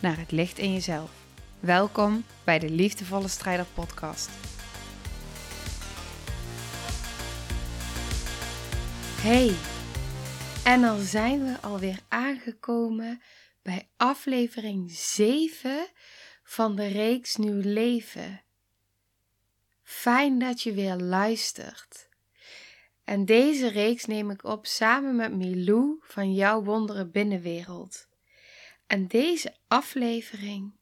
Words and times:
naar 0.00 0.18
het 0.18 0.30
licht 0.30 0.58
in 0.58 0.72
jezelf. 0.72 1.10
Welkom 1.60 2.24
bij 2.44 2.58
de 2.58 2.70
Liefdevolle 2.70 3.28
Strijder 3.28 3.66
Podcast. 3.74 4.30
Hey, 9.20 9.54
en 10.64 10.80
dan 10.80 11.00
zijn 11.00 11.44
we 11.44 11.60
alweer 11.60 11.98
aangekomen 12.08 13.22
bij 13.62 13.88
aflevering 13.96 14.90
7 14.90 15.86
van 16.42 16.76
de 16.76 16.86
reeks 16.86 17.36
Nieuw 17.36 17.60
Leven. 17.62 18.42
Fijn 19.82 20.38
dat 20.38 20.62
je 20.62 20.72
weer 20.72 20.96
luistert. 20.96 22.08
En 23.04 23.24
deze 23.24 23.68
reeks 23.68 24.04
neem 24.04 24.30
ik 24.30 24.44
op 24.44 24.66
samen 24.66 25.16
met 25.16 25.36
Milou 25.36 25.98
van 26.00 26.34
Jouw 26.34 26.62
Wonderen 26.62 27.10
Binnenwereld. 27.10 28.08
En 28.90 29.06
deze 29.06 29.54
aflevering 29.68 30.72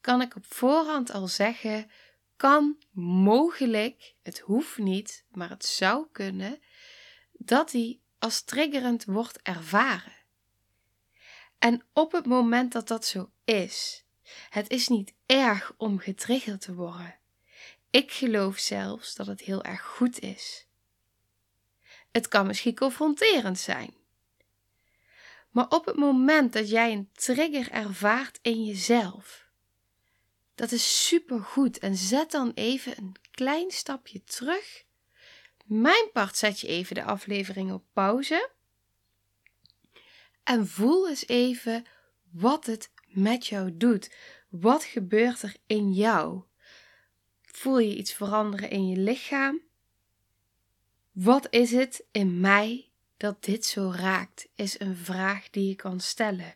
kan 0.00 0.20
ik 0.20 0.36
op 0.36 0.44
voorhand 0.46 1.10
al 1.12 1.28
zeggen, 1.28 1.90
kan 2.36 2.78
mogelijk, 2.90 4.14
het 4.22 4.38
hoeft 4.38 4.78
niet, 4.78 5.24
maar 5.30 5.48
het 5.48 5.64
zou 5.64 6.06
kunnen, 6.12 6.62
dat 7.32 7.70
die 7.70 8.02
als 8.18 8.42
triggerend 8.42 9.04
wordt 9.04 9.42
ervaren. 9.42 10.16
En 11.58 11.82
op 11.92 12.12
het 12.12 12.26
moment 12.26 12.72
dat 12.72 12.88
dat 12.88 13.06
zo 13.06 13.30
is, 13.44 14.04
het 14.48 14.70
is 14.70 14.88
niet 14.88 15.14
erg 15.26 15.74
om 15.76 15.98
getriggerd 15.98 16.60
te 16.60 16.74
worden. 16.74 17.18
Ik 17.90 18.12
geloof 18.12 18.58
zelfs 18.58 19.14
dat 19.14 19.26
het 19.26 19.40
heel 19.40 19.64
erg 19.64 19.82
goed 19.82 20.18
is. 20.18 20.66
Het 22.10 22.28
kan 22.28 22.46
misschien 22.46 22.76
confronterend 22.76 23.58
zijn. 23.58 24.01
Maar 25.52 25.68
op 25.68 25.84
het 25.84 25.96
moment 25.96 26.52
dat 26.52 26.70
jij 26.70 26.92
een 26.92 27.08
trigger 27.12 27.70
ervaart 27.70 28.38
in 28.42 28.64
jezelf, 28.64 29.42
dat 30.54 30.72
is 30.72 31.06
supergoed. 31.06 31.78
En 31.78 31.96
zet 31.96 32.30
dan 32.30 32.52
even 32.54 32.98
een 32.98 33.16
klein 33.30 33.70
stapje 33.70 34.24
terug. 34.24 34.84
Mijn 35.64 36.10
part 36.12 36.36
zet 36.36 36.60
je 36.60 36.66
even 36.66 36.94
de 36.94 37.04
aflevering 37.04 37.72
op 37.72 37.84
pauze. 37.92 38.50
En 40.42 40.66
voel 40.68 41.08
eens 41.08 41.26
even 41.26 41.84
wat 42.30 42.66
het 42.66 42.90
met 43.06 43.46
jou 43.46 43.76
doet. 43.76 44.14
Wat 44.48 44.84
gebeurt 44.84 45.42
er 45.42 45.56
in 45.66 45.92
jou? 45.92 46.42
Voel 47.42 47.78
je 47.78 47.96
iets 47.96 48.12
veranderen 48.12 48.70
in 48.70 48.88
je 48.88 48.96
lichaam? 48.96 49.60
Wat 51.12 51.46
is 51.50 51.72
het 51.72 52.04
in 52.10 52.40
mij 52.40 52.91
dat 53.22 53.44
dit 53.44 53.66
zo 53.66 53.92
raakt, 53.96 54.48
is 54.54 54.80
een 54.80 54.96
vraag 54.96 55.50
die 55.50 55.68
je 55.68 55.74
kan 55.74 56.00
stellen. 56.00 56.54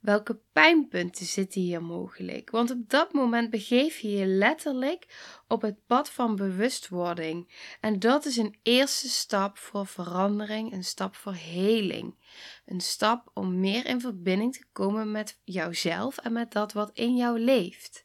Welke 0.00 0.40
pijnpunten 0.52 1.26
zitten 1.26 1.60
hier 1.60 1.82
mogelijk? 1.82 2.50
Want 2.50 2.70
op 2.70 2.88
dat 2.88 3.12
moment 3.12 3.50
begeef 3.50 3.98
je 3.98 4.10
je 4.10 4.26
letterlijk 4.26 5.06
op 5.48 5.62
het 5.62 5.86
pad 5.86 6.10
van 6.10 6.36
bewustwording. 6.36 7.52
En 7.80 7.98
dat 7.98 8.24
is 8.24 8.36
een 8.36 8.58
eerste 8.62 9.08
stap 9.08 9.58
voor 9.58 9.86
verandering, 9.86 10.72
een 10.72 10.84
stap 10.84 11.14
voor 11.14 11.34
heling. 11.34 12.14
Een 12.66 12.80
stap 12.80 13.30
om 13.34 13.60
meer 13.60 13.86
in 13.86 14.00
verbinding 14.00 14.52
te 14.52 14.64
komen 14.72 15.10
met 15.10 15.38
jouzelf 15.44 16.18
en 16.18 16.32
met 16.32 16.52
dat 16.52 16.72
wat 16.72 16.90
in 16.92 17.16
jou 17.16 17.38
leeft. 17.38 18.04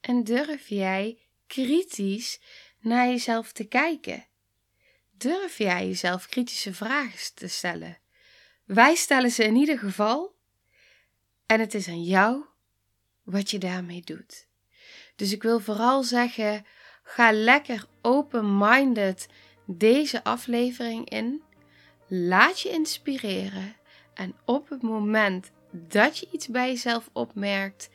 En 0.00 0.24
durf 0.24 0.68
jij 0.68 1.18
kritisch 1.46 2.40
naar 2.80 3.06
jezelf 3.06 3.52
te 3.52 3.64
kijken? 3.64 4.26
Durf 5.18 5.58
jij 5.58 5.86
jezelf 5.86 6.26
kritische 6.26 6.74
vragen 6.74 7.34
te 7.34 7.48
stellen? 7.48 7.98
Wij 8.64 8.94
stellen 8.94 9.30
ze 9.30 9.44
in 9.44 9.56
ieder 9.56 9.78
geval. 9.78 10.34
En 11.46 11.60
het 11.60 11.74
is 11.74 11.88
aan 11.88 12.02
jou 12.02 12.44
wat 13.22 13.50
je 13.50 13.58
daarmee 13.58 14.02
doet. 14.04 14.46
Dus 15.16 15.32
ik 15.32 15.42
wil 15.42 15.60
vooral 15.60 16.02
zeggen: 16.02 16.66
ga 17.02 17.32
lekker 17.32 17.86
open-minded 18.02 19.28
deze 19.66 20.24
aflevering 20.24 21.08
in. 21.08 21.42
Laat 22.06 22.60
je 22.60 22.68
inspireren. 22.68 23.76
En 24.14 24.34
op 24.44 24.68
het 24.68 24.82
moment 24.82 25.50
dat 25.70 26.18
je 26.18 26.28
iets 26.32 26.48
bij 26.48 26.68
jezelf 26.68 27.10
opmerkt, 27.12 27.88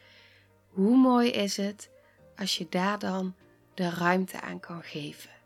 hoe 0.68 0.98
mooi 0.98 1.30
is 1.30 1.58
het 1.58 1.90
als 2.38 2.58
je 2.58 2.68
daar 2.70 3.00
dan 3.00 3.36
de 3.74 3.90
ruimte 3.90 4.42
aan 4.42 4.60
kan 4.60 4.84
geven. 4.84 5.43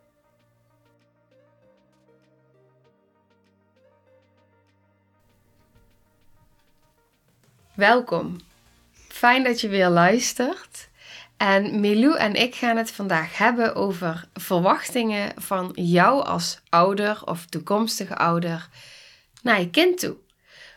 Welkom. 7.78 8.38
Fijn 9.08 9.44
dat 9.44 9.62
je 9.62 9.68
weer 9.68 9.90
luistert. 9.90 10.90
En 11.38 11.80
Milou 11.80 12.18
en 12.18 12.34
ik 12.34 12.56
gaan 12.56 12.78
het 12.78 12.92
vandaag 12.92 13.38
hebben 13.38 13.76
over 13.76 14.28
verwachtingen 14.34 15.32
van 15.36 15.72
jou 15.76 16.26
als 16.26 16.60
ouder 16.70 17.22
of 17.26 17.46
toekomstige 17.46 18.16
ouder 18.16 18.70
naar 19.42 19.60
je 19.60 19.70
kind 19.70 20.00
toe. 20.00 20.16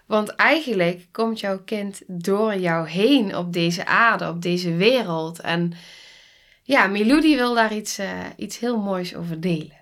Want 0.06 0.28
eigenlijk 0.28 1.06
komt 1.12 1.40
jouw 1.40 1.62
kind 1.64 2.02
door 2.06 2.56
jou 2.56 2.88
heen 2.88 3.36
op 3.36 3.52
deze 3.52 3.86
aarde, 3.86 4.28
op 4.28 4.42
deze 4.42 4.74
wereld. 4.74 5.40
En 5.40 5.72
ja, 6.62 6.86
Milou 6.86 7.20
die 7.20 7.36
wil 7.36 7.54
daar 7.54 7.74
iets, 7.74 7.98
uh, 7.98 8.10
iets 8.36 8.58
heel 8.58 8.78
moois 8.78 9.14
over 9.14 9.40
delen. 9.40 9.79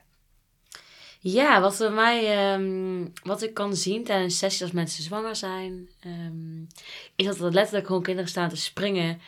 Ja, 1.21 1.61
wat 1.61 1.79
bij 1.79 1.91
mij, 1.91 2.55
um, 2.55 3.13
wat 3.23 3.43
ik 3.43 3.55
kan 3.55 3.77
zien 3.77 4.05
tijdens 4.05 4.39
sessies 4.39 4.63
als 4.63 4.73
mensen 4.73 5.03
zwanger 5.03 5.37
zijn, 5.37 5.89
um, 6.07 6.67
is 7.17 7.27
dat 7.27 7.41
er 7.41 7.53
letterlijk 7.53 7.87
gewoon 7.87 8.03
kinderen 8.03 8.31
staan 8.31 8.49
te 8.49 8.57
springen. 8.57 9.21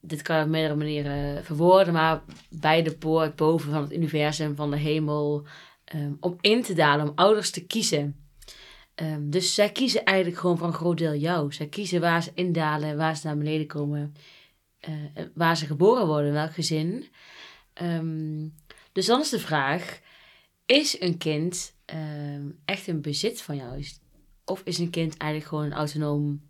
Dit 0.00 0.22
kan 0.22 0.42
op 0.42 0.48
meerdere 0.48 0.76
manieren 0.76 1.44
verwoorden, 1.44 1.92
maar 1.92 2.22
bij 2.48 2.82
de 2.82 2.96
poort 2.96 3.36
boven 3.36 3.70
van 3.70 3.82
het 3.82 3.92
universum, 3.92 4.56
van 4.56 4.70
de 4.70 4.76
hemel, 4.76 5.46
um, 5.94 6.16
om 6.20 6.36
in 6.40 6.62
te 6.62 6.74
dalen, 6.74 7.08
om 7.08 7.12
ouders 7.14 7.50
te 7.50 7.66
kiezen. 7.66 8.16
dus 9.20 9.54
zij 9.54 9.70
kiezen 9.70 10.04
eigenlijk 10.04 10.38
gewoon 10.38 10.58
voor 10.58 10.66
een 10.66 10.72
groot 10.72 10.98
deel 10.98 11.14
jou. 11.14 11.52
Zij 11.52 11.66
kiezen 11.66 12.00
waar 12.00 12.22
ze 12.22 12.30
indalen, 12.34 12.96
waar 12.96 13.16
ze 13.16 13.26
naar 13.26 13.36
beneden 13.36 13.66
komen, 13.66 14.14
uh, 14.88 15.24
waar 15.34 15.56
ze 15.56 15.66
geboren 15.66 16.06
worden, 16.06 16.32
welk 16.32 16.54
gezin. 16.54 17.08
dus 18.92 19.06
dan 19.06 19.20
is 19.20 19.28
de 19.28 19.38
vraag 19.38 20.02
is 20.66 21.00
een 21.00 21.18
kind 21.18 21.74
ehm, 21.84 22.48
echt 22.64 22.86
een 22.86 23.00
bezit 23.00 23.42
van 23.42 23.56
jou? 23.56 23.86
Of 24.44 24.62
is 24.64 24.78
een 24.78 24.90
kind 24.90 25.16
eigenlijk 25.16 25.50
gewoon 25.50 25.64
een 25.64 25.78
autonoom 25.78 26.42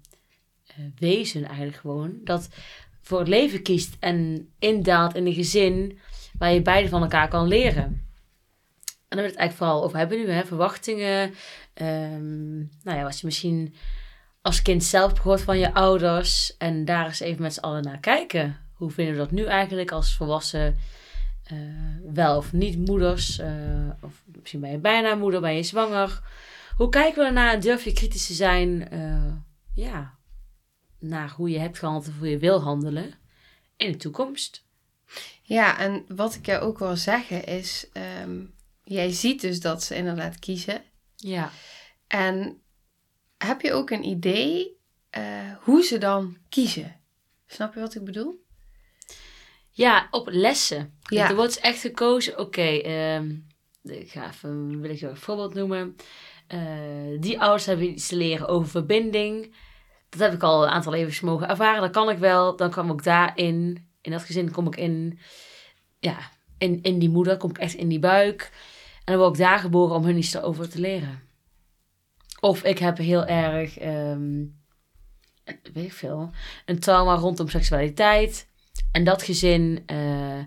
uh, 0.78 0.86
wezen 0.98 1.44
eigenlijk 1.44 1.76
gewoon? 1.76 2.20
Dat 2.24 2.48
voor 3.00 3.18
het 3.18 3.28
leven 3.28 3.62
kiest 3.62 3.96
en 4.00 4.48
indaalt 4.58 5.14
in 5.14 5.26
een 5.26 5.34
gezin 5.34 5.98
waar 6.38 6.52
je 6.52 6.62
beide 6.62 6.88
van 6.88 7.02
elkaar 7.02 7.28
kan 7.28 7.48
leren. 7.48 7.84
En 9.08 9.20
dan 9.20 9.28
wil 9.28 9.28
het 9.28 9.36
eigenlijk 9.38 9.56
vooral 9.56 9.84
over 9.84 9.98
hebben 9.98 10.18
nu, 10.18 10.30
hè? 10.30 10.44
verwachtingen. 10.44 11.34
Um, 11.74 12.70
nou 12.82 12.98
ja, 12.98 13.02
was 13.02 13.20
je 13.20 13.26
misschien 13.26 13.74
als 14.42 14.62
kind 14.62 14.84
zelf 14.84 15.18
gehoord 15.18 15.42
van 15.42 15.58
je 15.58 15.74
ouders. 15.74 16.56
En 16.56 16.84
daar 16.84 17.06
eens 17.06 17.20
even 17.20 17.42
met 17.42 17.54
z'n 17.54 17.60
allen 17.60 17.82
naar 17.82 18.00
kijken. 18.00 18.58
Hoe 18.72 18.90
vinden 18.90 19.14
we 19.14 19.20
dat 19.20 19.30
nu 19.30 19.44
eigenlijk 19.44 19.92
als 19.92 20.14
volwassen 20.14 20.76
uh, 21.52 22.14
wel 22.14 22.36
of 22.36 22.52
niet 22.52 22.78
moeders. 22.78 23.38
Uh, 23.38 23.90
of 24.00 24.22
misschien 24.26 24.60
ben 24.60 24.70
je 24.70 24.78
bijna 24.78 25.14
moeder, 25.14 25.40
ben 25.40 25.54
je 25.54 25.62
zwanger. 25.62 26.22
Hoe 26.76 26.88
kijken 26.88 27.20
we 27.20 27.26
ernaar? 27.26 27.60
Durf 27.60 27.84
je 27.84 27.92
kritisch 27.92 28.26
te 28.26 28.34
zijn? 28.34 28.94
Uh, 28.94 29.32
ja, 29.74 30.18
naar 30.98 31.30
hoe 31.30 31.50
je 31.50 31.58
hebt 31.58 31.78
gehandeld 31.78 32.08
of 32.08 32.18
hoe 32.18 32.30
je 32.30 32.38
wil 32.38 32.62
handelen 32.62 33.14
in 33.76 33.92
de 33.92 33.98
toekomst. 33.98 34.64
Ja, 35.42 35.78
en 35.78 36.04
wat 36.08 36.34
ik 36.34 36.46
jou 36.46 36.62
ook 36.62 36.78
wil 36.78 36.96
zeggen 36.96 37.44
is, 37.44 37.86
um, 38.22 38.54
jij 38.84 39.10
ziet 39.10 39.40
dus 39.40 39.60
dat 39.60 39.82
ze 39.82 39.96
inderdaad 39.96 40.38
kiezen. 40.38 40.82
Ja. 41.16 41.50
En 42.06 42.60
heb 43.38 43.60
je 43.60 43.72
ook 43.72 43.90
een 43.90 44.04
idee 44.04 44.72
hoe 45.60 45.82
ze 45.82 45.98
dan 45.98 46.36
kiezen? 46.48 47.00
Snap 47.46 47.74
je 47.74 47.80
wat 47.80 47.94
ik 47.94 48.04
bedoel? 48.04 48.43
Ja, 49.76 50.08
op 50.10 50.28
lessen. 50.30 50.98
Ja. 51.02 51.28
Er 51.28 51.36
wordt 51.36 51.58
echt 51.58 51.80
gekozen, 51.80 52.32
oké, 52.32 52.42
okay, 52.42 52.80
ehm, 52.80 53.34
ik 53.82 54.10
ga 54.10 54.28
even, 54.28 54.80
wil 54.80 54.90
ik 54.90 55.00
een 55.00 55.16
voorbeeld 55.16 55.54
noemen. 55.54 55.96
Uh, 56.54 57.20
die 57.20 57.40
ouders 57.40 57.66
hebben 57.66 57.88
iets 57.88 58.06
te 58.06 58.16
leren 58.16 58.48
over 58.48 58.68
verbinding. 58.68 59.54
dat 60.08 60.20
heb 60.20 60.32
ik 60.32 60.42
al 60.42 60.62
een 60.62 60.70
aantal 60.70 60.92
levens 60.92 61.20
mogen 61.20 61.48
ervaren. 61.48 61.80
Dat 61.80 61.90
kan 61.90 62.10
ik 62.10 62.18
wel. 62.18 62.56
Dan 62.56 62.70
kwam 62.70 62.90
ik 62.90 63.02
daarin, 63.02 63.88
in 64.00 64.10
dat 64.10 64.22
gezin 64.22 64.50
kom 64.50 64.66
ik 64.66 64.76
in, 64.76 65.18
ja, 65.98 66.18
in, 66.58 66.82
in 66.82 66.98
die 66.98 67.10
moeder, 67.10 67.36
kom 67.36 67.50
ik 67.50 67.58
echt 67.58 67.74
in 67.74 67.88
die 67.88 67.98
buik. 67.98 68.50
En 69.04 69.12
dan 69.12 69.22
word 69.22 69.38
ik 69.38 69.44
daar 69.44 69.58
geboren 69.58 69.96
om 69.96 70.04
hun 70.04 70.16
iets 70.16 70.34
erover 70.34 70.68
te 70.68 70.80
leren. 70.80 71.22
Of 72.40 72.62
ik 72.62 72.78
heb 72.78 72.96
heel 72.98 73.24
erg, 73.24 73.78
ehm, 73.78 74.44
weet 75.44 75.84
ik 75.84 75.92
veel, 75.92 76.30
een 76.64 76.78
trauma 76.78 77.14
rondom 77.14 77.48
seksualiteit. 77.48 78.48
En 78.94 79.04
dat 79.04 79.22
gezin 79.22 79.82
eh, 79.86 80.38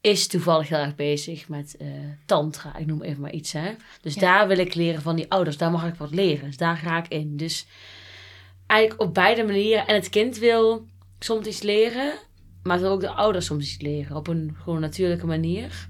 is 0.00 0.26
toevallig 0.26 0.68
heel 0.68 0.78
erg 0.78 0.94
bezig 0.94 1.48
met 1.48 1.76
eh, 1.76 1.88
tantra. 2.26 2.76
Ik 2.76 2.86
noem 2.86 3.02
even 3.02 3.20
maar 3.20 3.32
iets, 3.32 3.52
hè. 3.52 3.70
Dus 4.00 4.14
Ja. 4.14 4.20
daar 4.20 4.48
wil 4.48 4.58
ik 4.58 4.74
leren 4.74 5.02
van 5.02 5.16
die 5.16 5.30
ouders. 5.30 5.56
Daar 5.56 5.70
mag 5.70 5.86
ik 5.86 5.94
wat 5.94 6.10
leren. 6.10 6.46
Dus 6.46 6.56
daar 6.56 6.76
ga 6.76 6.98
ik 6.98 7.08
in. 7.08 7.36
Dus 7.36 7.66
eigenlijk 8.66 9.00
op 9.02 9.14
beide 9.14 9.44
manieren. 9.44 9.86
En 9.86 9.94
het 9.94 10.08
kind 10.08 10.38
wil 10.38 10.86
soms 11.18 11.46
iets 11.46 11.62
leren. 11.62 12.12
Maar 12.62 12.80
wil 12.80 12.90
ook 12.90 13.00
de 13.00 13.10
ouders 13.10 13.46
soms 13.46 13.64
iets 13.64 13.82
leren. 13.82 14.16
Op 14.16 14.26
een 14.28 14.56
gewoon 14.62 14.80
natuurlijke 14.80 15.26
manier. 15.26 15.88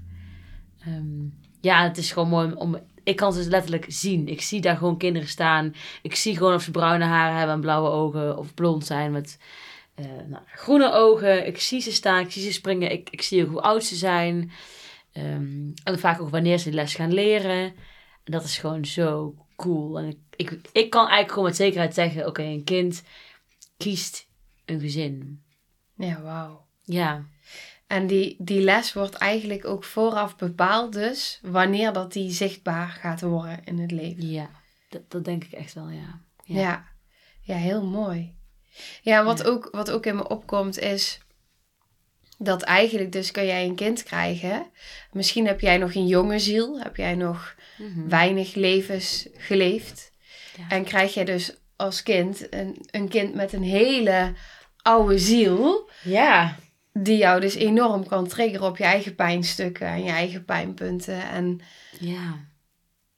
Ehm, 0.79 1.25
ja, 1.61 1.83
het 1.83 1.97
is 1.97 2.11
gewoon 2.11 2.29
mooi 2.29 2.53
om... 2.53 2.79
Ik 3.03 3.15
kan 3.15 3.33
ze 3.33 3.39
dus 3.39 3.47
letterlijk 3.47 3.85
zien. 3.87 4.27
Ik 4.27 4.41
zie 4.41 4.61
daar 4.61 4.77
gewoon 4.77 4.97
kinderen 4.97 5.27
staan. 5.27 5.73
Ik 6.01 6.15
zie 6.15 6.37
gewoon 6.37 6.53
of 6.53 6.61
ze 6.63 6.71
bruine 6.71 7.05
haren 7.05 7.37
hebben 7.37 7.55
en 7.55 7.61
blauwe 7.61 7.89
ogen. 7.89 8.37
Of 8.37 8.53
blond 8.53 8.85
zijn 8.85 9.11
met 9.11 9.37
eh, 9.95 10.05
nou, 10.05 10.43
groene 10.45 10.91
ogen. 10.91 11.47
Ik 11.47 11.59
zie 11.59 11.81
ze 11.81 11.91
staan. 11.91 12.25
Ik 12.25 12.31
zie 12.31 12.43
ze 12.43 12.51
springen. 12.51 12.91
Ik, 12.91 13.09
ik 13.09 13.21
zie 13.21 13.43
hoe 13.43 13.61
oud 13.61 13.83
ze 13.83 13.95
zijn. 13.95 14.51
Ehm, 15.11 15.71
en 15.83 15.99
vaak 15.99 16.21
ook 16.21 16.29
wanneer 16.29 16.57
ze 16.57 16.71
les 16.71 16.95
gaan 16.95 17.13
leren. 17.13 17.73
En 18.23 18.31
dat 18.31 18.43
is 18.43 18.57
gewoon 18.57 18.85
zo 18.85 19.35
cool. 19.55 19.99
En 19.99 20.07
ik, 20.07 20.17
ik, 20.35 20.59
ik 20.71 20.89
kan 20.89 21.01
eigenlijk 21.01 21.29
gewoon 21.29 21.47
met 21.47 21.55
zekerheid 21.55 21.93
zeggen... 21.93 22.27
Oké, 22.27 22.41
een 22.41 22.63
kind 22.63 23.03
kiest 23.77 24.27
een 24.65 24.79
gezin. 24.79 25.43
Ja, 25.95 26.21
wauw. 26.21 26.65
Ja. 26.83 27.25
En 27.87 28.07
die, 28.07 28.35
die 28.39 28.61
les 28.61 28.93
wordt 28.93 29.13
eigenlijk 29.13 29.65
ook 29.65 29.83
vooraf 29.83 30.35
bepaald 30.35 30.93
dus 30.93 31.39
wanneer 31.41 31.93
dat 31.93 32.13
die 32.13 32.31
zichtbaar 32.31 32.87
gaat 32.87 33.21
worden 33.21 33.63
in 33.63 33.79
het 33.79 33.91
leven. 33.91 34.29
Ja. 34.29 34.49
Dat, 34.89 35.11
dat 35.11 35.25
denk 35.25 35.43
ik 35.43 35.51
echt 35.51 35.73
wel, 35.73 35.89
ja. 35.89 36.21
Ja, 36.43 36.85
ja, 37.41 37.55
heel 37.55 37.85
mooi. 37.85 38.35
Ja, 39.01 39.23
wat, 39.23 39.37
Ja. 39.39 39.45
Ook, 39.45 39.67
wat 39.71 39.91
ook 39.91 40.05
in 40.05 40.15
me 40.15 40.27
opkomt 40.29 40.79
is 40.79 41.19
dat 42.37 42.61
eigenlijk 42.61 43.11
dus 43.11 43.31
kan 43.31 43.45
jij 43.45 43.65
een 43.65 43.75
kind 43.75 44.03
krijgen. 44.03 44.65
Misschien 45.11 45.47
heb 45.47 45.59
jij 45.59 45.77
nog 45.77 45.93
een 45.95 46.07
jonge 46.07 46.39
ziel, 46.39 46.79
heb 46.79 46.95
jij 46.95 47.15
nog 47.15 47.55
Mhm. 47.77 48.07
weinig 48.09 48.53
levens 48.55 49.27
geleefd. 49.37 50.11
Ja. 50.57 50.63
En 50.69 50.83
krijg 50.83 51.13
jij 51.13 51.23
dus 51.25 51.53
als 51.75 52.03
kind 52.03 52.53
een, 52.53 52.87
een 52.91 53.07
kind 53.09 53.33
met 53.33 53.53
een 53.53 53.63
hele 53.63 54.33
oude 54.81 55.17
ziel, 55.19 55.89
Ja. 56.03 56.55
die 56.93 57.17
jou 57.17 57.39
dus 57.39 57.55
enorm 57.55 58.07
kan 58.07 58.27
triggeren 58.27 58.67
op 58.67 58.77
je 58.77 58.83
eigen 58.83 59.15
pijnstukken 59.15 59.87
en 59.87 60.03
je 60.03 60.11
eigen 60.11 60.45
pijnpunten. 60.45 61.29
En 61.29 61.61
Ja. 61.99 62.39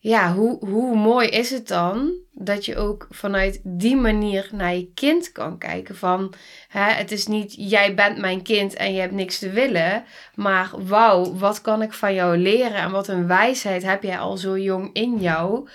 Ja, 0.08 0.34
hoe, 0.34 0.66
hoe 0.66 0.96
mooi 0.96 1.28
is 1.28 1.50
het 1.50 1.68
dan 1.68 2.14
dat 2.32 2.66
je 2.66 2.76
ook 2.76 3.08
vanuit 3.10 3.60
die 3.64 3.96
manier 3.96 4.50
naar 4.52 4.76
je 4.76 4.92
kind 4.94 5.32
kan 5.32 5.58
kijken? 5.58 5.96
Van 5.96 6.34
hè, 6.68 6.92
het 6.92 7.12
is 7.12 7.28
niet 7.28 7.54
jij 7.58 7.96
bent 7.96 8.18
mijn 8.18 8.42
kind 8.42 8.74
en 8.74 8.94
je 8.94 9.00
hebt 9.00 9.14
niks 9.14 9.40
te 9.40 9.50
willen, 9.50 10.04
maar 10.36 10.72
wauw, 10.78 11.36
wat 11.36 11.62
kan 11.62 11.82
ik 11.82 11.94
van 11.94 12.14
jou 12.14 12.38
leren 12.38 12.76
en 12.78 12.92
wat 12.92 13.08
een 13.08 13.28
wijsheid 13.28 13.84
heb 13.84 14.04
jij 14.04 14.20
al 14.20 14.38
zo 14.38 14.58
jong 14.58 14.94
in 14.94 15.18
jou? 15.20 15.70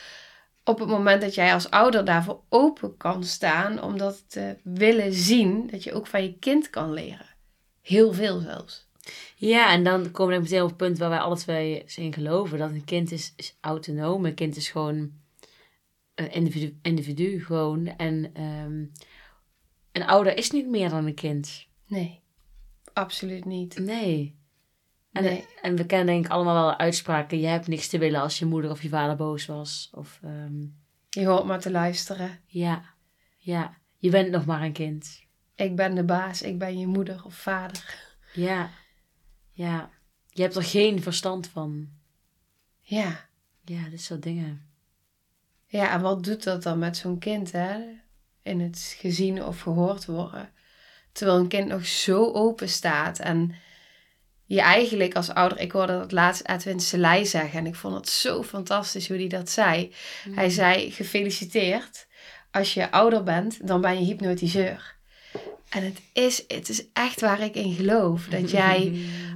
Op 0.65 0.79
het 0.79 0.89
moment 0.89 1.21
dat 1.21 1.35
jij 1.35 1.53
als 1.53 1.71
ouder 1.71 2.05
daarvoor 2.05 2.41
open 2.49 2.97
kan 2.97 3.25
staan, 3.25 3.83
om 3.83 3.99
dat 3.99 4.31
te 4.31 4.57
willen 4.63 5.13
zien, 5.13 5.67
dat 5.71 5.85
je 5.85 5.93
ook 5.93 6.07
van 6.07 6.23
je 6.23 6.39
kind 6.39 6.71
kan 6.71 6.93
leren. 6.93 7.35
Heel 7.81 8.13
veel 8.13 8.39
zelfs. 8.39 8.90
Ja, 9.37 9.73
en 9.73 9.85
dan 9.85 10.11
komen 10.11 10.35
we 10.37 10.43
meteen 10.43 10.63
op 10.63 10.69
het 10.69 10.77
punt 10.77 10.99
waar 10.99 11.09
wij 11.11 11.19
alle 11.19 11.37
twee 11.37 11.85
in 11.97 12.13
geloven. 12.13 12.59
Dat 12.59 12.71
een 12.71 12.85
kind 12.85 13.13
is, 13.13 13.33
is 13.37 13.57
autonoom. 13.61 14.25
Een 14.25 14.35
kind 14.35 14.57
is 14.57 14.69
gewoon 14.69 15.13
een 16.15 16.33
individu, 16.33 16.79
individu 16.83 17.45
gewoon. 17.45 17.87
En 17.87 18.31
ehm, 18.35 18.85
een 19.93 20.07
ouder 20.07 20.37
is 20.37 20.51
niet 20.51 20.69
meer 20.69 20.89
dan 20.91 21.07
een 21.07 21.15
kind. 21.15 21.67
Nee, 21.87 22.21
absoluut 22.93 23.45
niet. 23.45 23.79
Nee. 23.79 24.39
En, 25.13 25.23
Nee. 25.23 25.47
en 25.63 25.77
we 25.77 25.87
kennen 25.87 26.07
denk 26.07 26.25
ik 26.25 26.31
allemaal 26.31 26.55
wel 26.55 26.77
uitspraken. 26.79 27.41
Je 27.41 27.47
hebt 27.47 27.67
niks 27.67 27.89
te 27.89 27.99
willen 27.99 28.21
als 28.21 28.39
je 28.39 28.47
moeder 28.47 28.71
of 28.71 28.83
je 28.83 28.89
vader 28.89 29.17
boos 29.17 29.47
was. 29.47 29.91
Of 29.95 30.21
ehm, 30.23 30.61
Je 31.11 31.27
hoort 31.27 31.45
maar 31.45 31.61
te 31.61 31.71
luisteren. 31.71 32.41
ja, 32.47 32.85
ja. 33.39 33.79
Je 33.97 34.11
bent 34.11 34.31
nog 34.31 34.47
maar 34.47 34.63
een 34.63 34.73
kind. 34.73 35.23
Ik 35.55 35.77
ben 35.77 35.95
de 35.95 36.05
baas, 36.05 36.43
ik 36.43 36.59
ben 36.59 36.79
je 36.79 36.87
moeder 36.87 37.25
of 37.25 37.35
vader. 37.35 38.09
Ja, 38.33 38.71
ja. 39.61 39.91
Je 40.29 40.43
hebt 40.43 40.57
er 40.57 40.63
geen 40.63 41.03
verstand 41.03 41.49
van. 41.49 41.89
Ja. 42.81 43.29
Ja, 43.65 43.89
dit 43.89 44.01
soort 44.01 44.23
dingen. 44.23 44.69
Ja, 45.67 45.93
en 45.93 46.01
wat 46.01 46.25
doet 46.25 46.43
dat 46.43 46.63
dan 46.63 46.79
met 46.79 46.97
zo'n 46.97 47.19
kind, 47.19 47.53
hè? 47.53 47.81
In 48.43 48.61
het 48.61 48.97
gezien 48.99 49.45
of 49.45 49.61
gehoord 49.61 50.07
worden. 50.07 50.53
Terwijl 51.13 51.39
een 51.39 51.49
kind 51.49 51.69
nog 51.69 51.87
zo 51.87 52.33
open 52.33 52.69
staat 52.69 53.19
en 53.19 53.55
je 54.45 54.61
eigenlijk 54.61 55.15
als 55.15 55.31
ouder... 55.31 55.59
Ik 55.59 55.73
hoorde 55.73 55.99
dat 55.99 56.13
laatst 56.13 56.49
Edwin 56.49 56.81
Selei 56.81 57.27
zeggen 57.27 57.59
en 57.59 57.67
ik 57.67 57.75
vond 57.75 57.95
het 57.95 58.09
zo 58.09 58.43
fantastisch 58.43 59.09
hoe 59.09 59.17
hij 59.17 59.29
dat 59.29 59.51
zei. 59.51 59.95
Hij 60.31 60.51
zei, 60.51 60.91
gefeliciteerd. 60.91 62.07
Als 62.51 62.75
je 62.75 62.91
ouder 62.91 63.23
bent, 63.23 63.67
dan 63.67 63.81
ben 63.81 63.99
je 63.99 64.05
hypnotiseur. 64.05 64.99
En 65.71 65.85
het 65.85 66.01
is, 66.13 66.45
het 66.49 66.69
is 66.69 66.85
echt 66.93 67.21
waar 67.21 67.41
ik 67.41 67.55
in 67.55 67.73
geloof. 67.75 68.27
Dat 68.27 68.51
jij 68.61 68.93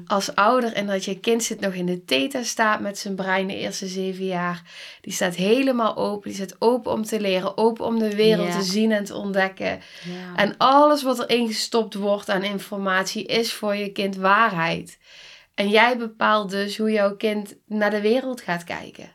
als 0.07 0.35
ouder 0.35 0.73
en 0.73 0.87
dat 0.87 1.05
je 1.05 1.21
kind 1.21 1.43
zit 1.43 1.61
nog 1.61 1.73
in 1.75 1.87
de 1.87 2.05
theta 2.05 2.43
staat 2.43 2.81
met 2.81 2.99
zijn 2.99 3.15
brein 3.15 3.47
de 3.47 3.57
eerste 3.57 3.87
zeven 3.87 4.25
jaar. 4.25 4.63
Die 5.01 5.13
staat 5.13 5.35
helemaal 5.35 5.97
open. 5.97 6.29
Die 6.29 6.39
staat 6.39 6.57
open 6.61 6.93
om 6.93 7.05
te 7.05 7.21
leren, 7.21 7.57
open 7.57 7.85
om 7.85 7.99
de 7.99 8.15
wereld 8.17 8.47
Ja. 8.49 8.59
te 8.59 8.65
zien 8.65 8.93
en 8.93 9.05
te 9.05 9.15
ontdekken. 9.17 9.81
Ja. 10.05 10.37
En 10.37 10.55
alles 10.57 11.03
wat 11.03 11.21
erin 11.21 11.47
gestopt 11.47 11.95
wordt 11.95 12.29
aan 12.31 12.43
informatie 12.43 13.25
is 13.25 13.53
voor 13.53 13.75
je 13.75 13.89
kind 13.93 14.17
waarheid. 14.17 14.99
En 15.55 15.69
jij 15.69 15.99
bepaalt 15.99 16.51
dus 16.51 16.77
hoe 16.79 16.91
jouw 16.91 17.17
kind 17.17 17.55
naar 17.67 17.91
de 17.91 18.01
wereld 18.01 18.41
gaat 18.41 18.65
kijken. 18.65 19.13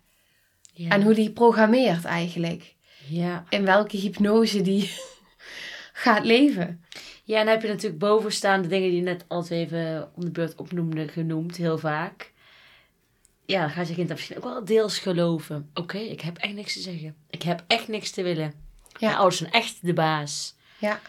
ja. 0.73 0.89
En 0.89 1.01
hoe 1.03 1.13
die 1.13 1.31
programmeert 1.31 2.05
eigenlijk. 2.05 2.75
Ja. 3.07 3.43
In 3.49 3.65
welke 3.65 3.97
hypnose 3.97 4.61
die 4.61 4.91
gaat 5.93 6.25
leven. 6.25 6.83
Ja, 7.29 7.39
en 7.39 7.45
dan 7.45 7.53
heb 7.53 7.61
je 7.61 7.67
natuurlijk 7.67 7.99
bovenstaande 7.99 8.67
dingen 8.67 8.89
die 8.89 8.97
je 8.97 9.03
net 9.03 9.25
al 9.27 9.45
even 9.49 10.11
om 10.15 10.25
de 10.25 10.31
beurt 10.31 10.55
opnoemde, 10.55 11.07
genoemd, 11.07 11.57
heel 11.57 11.77
vaak. 11.77 12.31
Ja, 13.45 13.59
dan 13.61 13.69
gaat 13.69 13.87
je 13.87 13.93
kind 13.93 14.07
dat 14.07 14.17
misschien 14.17 14.37
ook 14.37 14.43
wel 14.43 14.65
deels 14.65 14.99
geloven. 14.99 15.69
Oké, 15.73 15.97
ik 15.97 16.21
heb 16.21 16.37
echt 16.37 16.53
niks 16.53 16.73
te 16.73 16.79
zeggen. 16.79 17.15
Ik 17.29 17.41
heb 17.43 17.63
echt 17.67 17.87
niks 17.87 18.11
te 18.11 18.23
willen. 18.23 18.53
Ja. 18.87 19.07
Mijn 19.07 19.15
ouders 19.15 19.37
zijn 19.37 19.51
echt 19.51 19.77
de 19.81 19.93
baas. 19.93 20.55
Ja. 20.77 20.99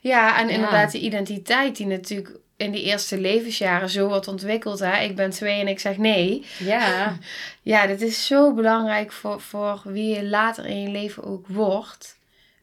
Ja, 0.00 0.38
en 0.38 0.48
Ja. 0.48 0.54
inderdaad 0.54 0.92
die 0.92 1.00
identiteit 1.00 1.76
die 1.76 1.86
natuurlijk 1.86 2.38
in 2.56 2.70
die 2.70 2.82
eerste 2.82 3.20
levensjaren 3.20 3.88
zo 3.90 4.08
wordt 4.08 4.28
ontwikkeld. 4.28 4.78
Hè? 4.78 4.98
Ik 5.00 5.16
ben 5.16 5.30
twee 5.30 5.60
en 5.60 5.68
ik 5.68 5.78
zeg 5.80 5.96
nee. 5.96 6.44
Ja. 6.58 7.16
Ja, 7.62 7.86
dit 7.86 8.02
is 8.02 8.26
zo 8.26 8.54
belangrijk 8.54 9.12
voor, 9.12 9.40
voor 9.40 9.80
wie 9.84 10.14
je 10.14 10.24
later 10.24 10.66
in 10.66 10.80
je 10.82 10.88
leven 10.88 11.24
ook 11.24 11.46
wordt. 11.48 12.15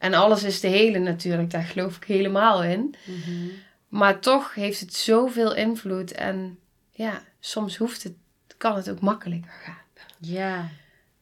En 0.03 0.13
alles 0.13 0.43
is 0.43 0.59
de 0.59 0.67
hele 0.67 0.99
natuurlijk, 0.99 1.49
daar 1.51 1.63
geloof 1.63 1.95
ik 1.95 2.03
helemaal 2.03 2.63
in. 2.63 2.95
Mhm. 3.05 3.47
Maar 3.87 4.19
toch 4.19 4.53
heeft 4.53 4.79
het 4.79 4.93
zoveel 4.93 5.55
invloed. 5.55 6.11
En 6.11 6.59
ja, 6.91 7.23
soms 7.39 7.77
hoeft 7.77 8.03
het, 8.03 8.13
kan 8.57 8.75
het 8.75 8.89
ook 8.89 8.99
makkelijker 8.99 9.51
gaan. 9.51 9.77
Ja. 10.19 10.69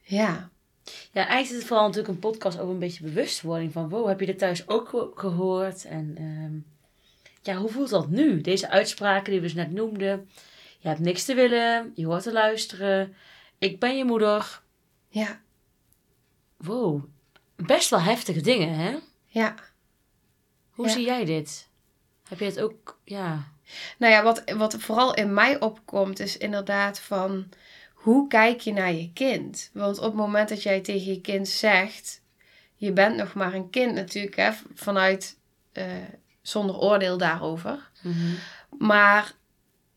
Ja, 0.01 0.49
Ja, 1.11 1.25
eigenlijk 1.27 1.49
is 1.49 1.55
het 1.55 1.65
vooral 1.65 1.85
natuurlijk 1.85 2.13
een 2.13 2.19
podcast 2.19 2.59
over 2.59 2.73
een 2.73 2.79
beetje 2.79 3.03
bewustwording 3.03 3.71
van, 3.71 3.89
wow, 3.89 4.07
heb 4.07 4.19
je 4.19 4.25
dit 4.25 4.37
thuis 4.37 4.67
ook 4.67 4.89
ge- 4.89 5.11
gehoord? 5.15 5.85
En 5.85 6.13
ehm, 6.17 6.53
ja, 7.41 7.55
hoe 7.61 7.69
voelt 7.69 7.89
dat 7.89 8.09
nu? 8.09 8.41
Deze 8.41 8.69
uitspraken 8.69 9.31
die 9.31 9.39
we 9.41 9.45
dus 9.45 9.55
net 9.55 9.71
noemden. 9.71 10.29
Je 10.79 10.87
hebt 10.87 10.99
niks 10.99 11.25
te 11.25 11.33
willen, 11.33 11.91
je 11.95 12.05
hoort 12.05 12.23
te 12.23 12.31
luisteren. 12.31 13.15
Ik 13.57 13.79
ben 13.79 13.97
je 13.97 14.05
moeder. 14.05 14.61
ja, 15.09 15.41
Wow, 16.57 17.03
best 17.65 17.89
wel 17.89 18.01
heftige 18.01 18.41
dingen, 18.41 18.75
hè? 18.75 18.97
ja. 19.25 19.55
Hoe 20.71 20.85
Ja. 20.87 20.91
zie 20.91 21.05
jij 21.05 21.25
dit? 21.25 21.69
Heb 22.27 22.39
je 22.39 22.45
het 22.45 22.59
ook, 22.59 22.99
ja. 23.03 23.43
Nou 23.97 24.13
ja, 24.13 24.23
wat, 24.23 24.43
wat 24.57 24.75
vooral 24.79 25.13
in 25.13 25.33
mij 25.33 25.59
opkomt 25.59 26.19
is 26.19 26.37
inderdaad 26.37 26.99
van 26.99 27.49
hoe 27.93 28.27
kijk 28.27 28.59
je 28.59 28.73
naar 28.73 28.93
je 28.93 29.13
kind? 29.13 29.69
Want 29.73 29.97
op 29.97 30.03
het 30.03 30.13
moment 30.13 30.49
dat 30.49 30.63
jij 30.63 30.81
tegen 30.81 31.13
je 31.13 31.21
kind 31.21 31.47
zegt, 31.47 32.21
je 32.75 32.91
bent 32.91 33.15
nog 33.15 33.33
maar 33.33 33.53
een 33.53 33.69
kind 33.69 33.93
natuurlijk, 33.93 34.35
hè, 34.35 34.51
vanuit 34.73 35.37
eh, 35.71 35.85
zonder 36.41 36.77
oordeel 36.77 37.17
daarover. 37.17 37.89
Mhm. 38.01 38.33
Maar 38.77 39.33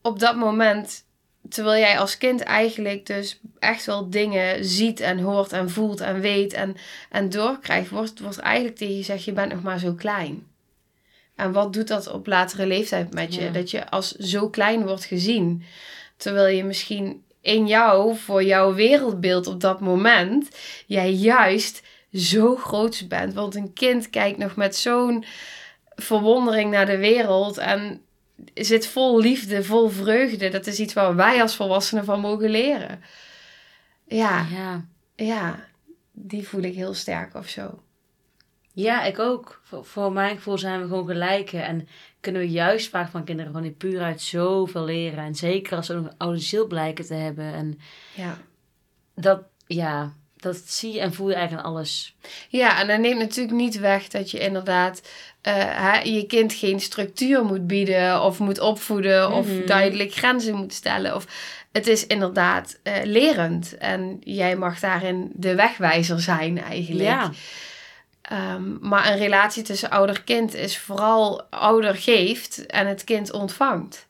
op 0.02 0.18
dat 0.18 0.36
moment 0.36 1.03
terwijl 1.48 1.80
jij 1.80 1.98
als 1.98 2.18
kind 2.18 2.40
eigenlijk 2.40 3.06
dus 3.06 3.40
echt 3.58 3.84
wel 3.84 4.10
dingen 4.10 4.64
ziet 4.64 5.00
en 5.00 5.18
hoort 5.18 5.52
en 5.52 5.70
voelt 5.70 6.00
en 6.00 6.20
weet 6.20 6.52
en, 6.52 6.76
en 7.10 7.30
doorkrijgt, 7.30 7.90
wordt, 7.90 8.20
wordt 8.20 8.38
eigenlijk 8.38 8.76
tegen 8.76 8.94
je 8.94 8.98
gezegd, 8.98 9.24
je 9.24 9.32
bent 9.32 9.52
nog 9.52 9.62
maar 9.62 9.78
zo 9.78 9.92
klein. 9.92 10.46
En 11.36 11.52
wat 11.52 11.72
doet 11.72 11.88
dat 11.88 12.12
op 12.12 12.26
latere 12.26 12.66
leeftijd 12.66 13.14
met 13.14 13.34
je? 13.34 13.42
Ja. 13.42 13.50
Dat 13.50 13.70
je 13.70 13.90
als 13.90 14.12
zo 14.12 14.48
klein 14.48 14.86
wordt 14.86 15.04
gezien. 15.04 15.62
Terwijl 16.16 16.56
je 16.56 16.64
misschien 16.64 17.24
in 17.40 17.66
jou, 17.66 18.16
voor 18.16 18.44
jouw 18.44 18.74
wereldbeeld 18.74 19.46
op 19.46 19.60
dat 19.60 19.80
moment, 19.80 20.48
jij 20.86 21.12
juist 21.12 21.82
zo 22.12 22.56
groot 22.56 23.04
bent. 23.08 23.34
Want 23.34 23.54
een 23.54 23.72
kind 23.72 24.10
kijkt 24.10 24.38
nog 24.38 24.56
met 24.56 24.76
zo'n 24.76 25.24
verwondering 25.94 26.70
naar 26.70 26.86
de 26.86 26.98
wereld 26.98 27.58
en 27.58 28.02
zit 28.54 28.86
vol 28.86 29.20
liefde, 29.20 29.64
vol 29.64 29.88
vreugde. 29.88 30.48
Dat 30.48 30.66
is 30.66 30.78
iets 30.80 30.92
waar 30.92 31.14
wij 31.16 31.42
als 31.42 31.56
volwassenen 31.56 32.04
van 32.04 32.20
mogen 32.20 32.50
leren. 32.50 33.02
Ja, 34.06 34.46
Ja. 34.50 34.84
ja, 35.16 35.64
die 36.12 36.48
voel 36.48 36.62
ik 36.62 36.74
heel 36.74 36.94
sterk 36.94 37.34
of 37.34 37.48
zo. 37.48 37.82
Ja, 38.72 39.02
ik 39.04 39.18
ook. 39.18 39.60
Voor, 39.64 39.84
voor 39.84 40.12
mijn 40.12 40.36
gevoel 40.36 40.58
zijn 40.58 40.80
we 40.80 40.86
gewoon 40.88 41.06
gelijken. 41.06 41.64
En 41.64 41.88
kunnen 42.20 42.40
we 42.42 42.50
juist 42.50 42.88
vaak 42.88 43.10
van 43.10 43.24
kinderen 43.24 43.52
van 43.52 43.62
die 43.62 43.70
puurheid 43.70 44.20
zoveel 44.20 44.84
leren. 44.84 45.24
En 45.24 45.34
zeker 45.34 45.76
als 45.76 45.86
ze 45.86 45.94
ook 45.96 46.04
een 46.06 46.16
oude 46.18 46.38
ziel 46.38 46.66
blijken 46.66 47.04
te 47.06 47.14
hebben. 47.14 47.44
En 47.54 47.78
Ja. 48.14 48.36
dat, 49.14 49.42
ja, 49.66 50.14
dat 50.36 50.56
zie 50.56 50.92
je 50.92 51.00
en 51.00 51.12
voel 51.14 51.28
je 51.28 51.34
eigenlijk 51.34 51.66
aan 51.66 51.72
alles. 51.72 52.16
Ja, 52.48 52.80
en 52.80 52.86
dat 52.86 52.98
neemt 52.98 53.18
natuurlijk 53.18 53.56
niet 53.56 53.78
weg 53.78 54.08
dat 54.08 54.30
je 54.30 54.38
inderdaad 54.38 55.02
hè, 55.52 55.98
je 55.98 56.26
kind 56.26 56.52
geen 56.52 56.80
structuur 56.80 57.44
moet 57.44 57.66
bieden 57.66 58.22
of 58.22 58.38
moet 58.38 58.60
opvoeden 58.60 59.30
of 59.32 59.46
Mhm. 59.46 59.66
duidelijk 59.66 60.12
grenzen 60.14 60.54
moet 60.54 60.72
stellen. 60.72 61.14
Of 61.14 61.26
het 61.72 61.86
is 61.86 62.06
inderdaad 62.06 62.78
eh, 62.82 62.94
lerend 63.04 63.76
en 63.78 64.16
jij 64.20 64.56
mag 64.56 64.80
daarin 64.80 65.30
de 65.34 65.54
wegwijzer 65.54 66.20
zijn 66.20 66.62
eigenlijk. 66.62 67.04
Ja, 67.08 67.30
Ehm, 68.24 68.88
maar 68.88 69.10
een 69.10 69.18
relatie 69.18 69.62
tussen 69.62 69.90
ouder-kind 69.90 70.54
is 70.54 70.78
vooral 70.78 71.42
ouder 71.50 71.94
geeft 71.94 72.66
en 72.66 72.86
het 72.86 73.04
kind 73.04 73.32
ontvangt. 73.32 74.06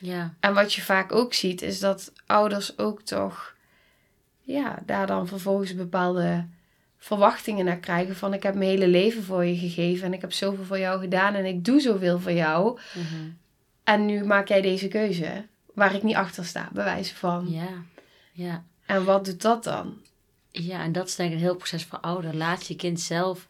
ja, 0.00 0.34
En 0.40 0.54
wat 0.54 0.72
je 0.74 0.82
vaak 0.82 1.12
ook 1.12 1.34
ziet, 1.34 1.62
is 1.62 1.78
dat 1.80 2.12
ouders 2.26 2.78
ook 2.78 3.02
toch, 3.02 3.54
ja, 4.40 4.78
daar 4.86 5.06
dan 5.06 5.26
vervolgens 5.28 5.74
bepaalde 5.74 6.46
verwachtingen 6.98 7.64
naar 7.64 7.78
krijgen. 7.78 8.16
Van 8.16 8.34
ik 8.34 8.42
heb 8.42 8.54
mijn 8.54 8.70
hele 8.70 8.88
leven 8.88 9.22
voor 9.22 9.44
je 9.44 9.56
gegeven 9.56 10.06
en 10.06 10.12
ik 10.12 10.20
heb 10.20 10.32
zoveel 10.32 10.64
voor 10.64 10.78
jou 10.78 11.00
gedaan 11.00 11.34
en 11.34 11.44
ik 11.44 11.64
doe 11.64 11.80
zoveel 11.80 12.20
voor 12.20 12.32
jou. 12.32 12.78
mhm. 12.94 13.30
En 13.84 14.06
nu 14.06 14.24
maak 14.24 14.48
jij 14.48 14.60
deze 14.60 14.88
keuze 14.88 15.46
waar 15.74 15.94
ik 15.94 16.02
niet 16.02 16.16
achter 16.16 16.44
sta, 16.44 16.68
bij 16.72 16.84
wijze 16.84 17.14
van. 17.14 17.46
ja, 17.50 17.68
ja. 18.32 18.64
En 18.86 19.04
wat 19.04 19.24
doet 19.24 19.42
dat 19.42 19.64
dan? 19.64 19.96
Ja, 20.50 20.82
en 20.82 20.92
dat 20.92 21.08
is 21.08 21.14
denk 21.16 21.30
ik 21.30 21.36
een 21.36 21.42
heel 21.42 21.56
proces 21.56 21.84
voor 21.84 22.00
ouder. 22.00 22.36
Laat 22.36 22.66
je 22.66 22.76
kind 22.76 23.00
zelf 23.00 23.46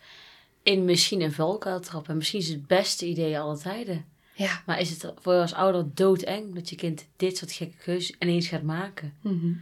in 0.62 0.84
misschien 0.84 1.20
een 1.20 1.32
valkuil 1.32 1.80
trappen. 1.80 2.10
En 2.10 2.16
misschien 2.16 2.40
is 2.40 2.48
het 2.48 2.66
beste 2.66 3.06
idee 3.06 3.38
alle 3.38 3.58
tijden. 3.58 4.04
Ja. 4.32 4.62
Maar 4.66 4.80
is 4.80 4.90
het 4.90 5.12
voor 5.20 5.34
je 5.34 5.40
als 5.40 5.54
ouder 5.54 5.86
doodeng 5.94 6.54
dat 6.54 6.68
je 6.68 6.76
kind 6.76 7.06
dit 7.16 7.36
soort 7.36 7.52
gekke 7.52 7.76
keuzes 7.76 8.16
ineens 8.18 8.48
gaat 8.48 8.62
maken? 8.62 9.14
Mhm. 9.20 9.52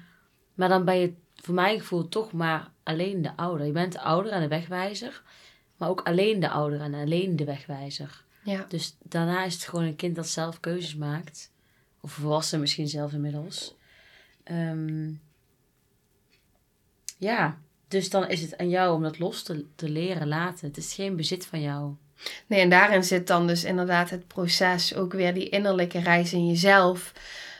Maar 0.54 0.68
dan 0.68 0.84
ben 0.84 0.98
je 0.98 1.12
voor 1.44 1.54
mijn 1.54 1.78
gevoel 1.78 2.08
toch 2.08 2.32
maar 2.32 2.70
alleen 2.82 3.22
de 3.22 3.36
ouder. 3.36 3.66
Je 3.66 3.72
bent 3.72 3.92
de 3.92 4.00
ouder 4.00 4.32
en 4.32 4.40
de 4.40 4.48
wegwijzer. 4.48 5.22
Maar 5.76 5.88
ook 5.88 6.00
alleen 6.00 6.40
de 6.40 6.48
ouder 6.48 6.80
en 6.80 6.94
alleen 6.94 7.36
de 7.36 7.44
wegwijzer. 7.44 8.24
Ja. 8.42 8.64
Dus 8.68 8.96
daarna 9.02 9.44
is 9.44 9.54
het 9.54 9.64
gewoon 9.64 9.84
een 9.84 9.96
kind 9.96 10.16
dat 10.16 10.28
zelf 10.28 10.60
keuzes 10.60 10.94
maakt. 10.94 11.52
Of 12.00 12.12
volwassen 12.12 12.60
misschien 12.60 12.88
zelf 12.88 13.12
inmiddels. 13.12 13.74
Ehm, 14.44 15.12
ja, 17.18 17.58
dus 17.88 18.10
dan 18.10 18.28
is 18.28 18.40
het 18.40 18.56
aan 18.56 18.68
jou 18.68 18.94
om 18.94 19.02
dat 19.02 19.18
los 19.18 19.42
te, 19.42 19.64
te 19.74 19.88
leren 19.88 20.28
laten. 20.28 20.68
Het 20.68 20.76
is 20.76 20.94
geen 20.94 21.16
bezit 21.16 21.46
van 21.46 21.60
jou. 21.60 21.94
Nee, 22.46 22.60
en 22.60 22.70
daarin 22.70 23.04
zit 23.04 23.26
dan 23.26 23.46
dus 23.46 23.64
inderdaad 23.64 24.10
het 24.10 24.26
proces, 24.26 24.94
ook 24.94 25.12
weer 25.12 25.34
die 25.34 25.48
innerlijke 25.48 25.98
reis 25.98 26.32
in 26.32 26.46
jezelf. 26.46 27.12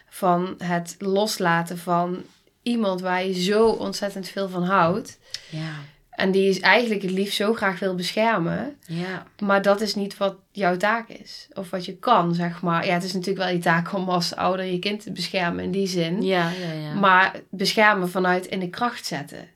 Van 0.09 0.55
het 0.59 0.97
loslaten 0.99 1.79
van 1.79 2.25
iemand 2.65 3.01
waar 3.01 3.25
je 3.25 3.43
zo 3.43 3.67
ontzettend 3.69 4.29
veel 4.29 4.49
van 4.49 4.63
houdt. 4.63 5.19
Ja, 5.51 5.73
En 6.11 6.31
die 6.31 6.49
is 6.49 6.61
eigenlijk 6.61 7.03
het 7.03 7.11
liefst 7.11 7.37
zo 7.37 7.55
graag 7.55 7.79
wil 7.79 7.95
beschermen. 7.95 8.77
ja, 8.87 9.27
Maar 9.39 9.63
dat 9.63 9.81
is 9.81 9.95
niet 9.95 10.17
wat 10.17 10.37
jouw 10.53 10.77
taak 10.77 11.09
is. 11.09 11.49
Of 11.53 11.71
wat 11.71 11.85
je 11.85 11.97
kan, 11.97 12.35
zeg 12.35 12.63
maar. 12.63 12.87
Ja, 12.87 12.95
het 12.95 13.05
is 13.05 13.13
natuurlijk 13.13 13.45
wel 13.47 13.55
je 13.55 13.61
taak 13.63 13.93
om 13.93 14.09
als 14.09 14.35
ouder 14.35 14.65
je 14.65 14.79
kind 14.79 15.03
te 15.03 15.13
beschermen 15.13 15.65
in 15.65 15.71
die 15.71 15.87
zin. 15.87 16.23
ja, 16.23 16.51
ja. 16.51 16.73
ja. 16.73 16.95
Maar 16.95 17.41
beschermen 17.51 18.11
vanuit 18.11 18.47
in 18.47 18.61
de 18.61 18.69
kracht 18.71 19.07
zetten. 19.07 19.49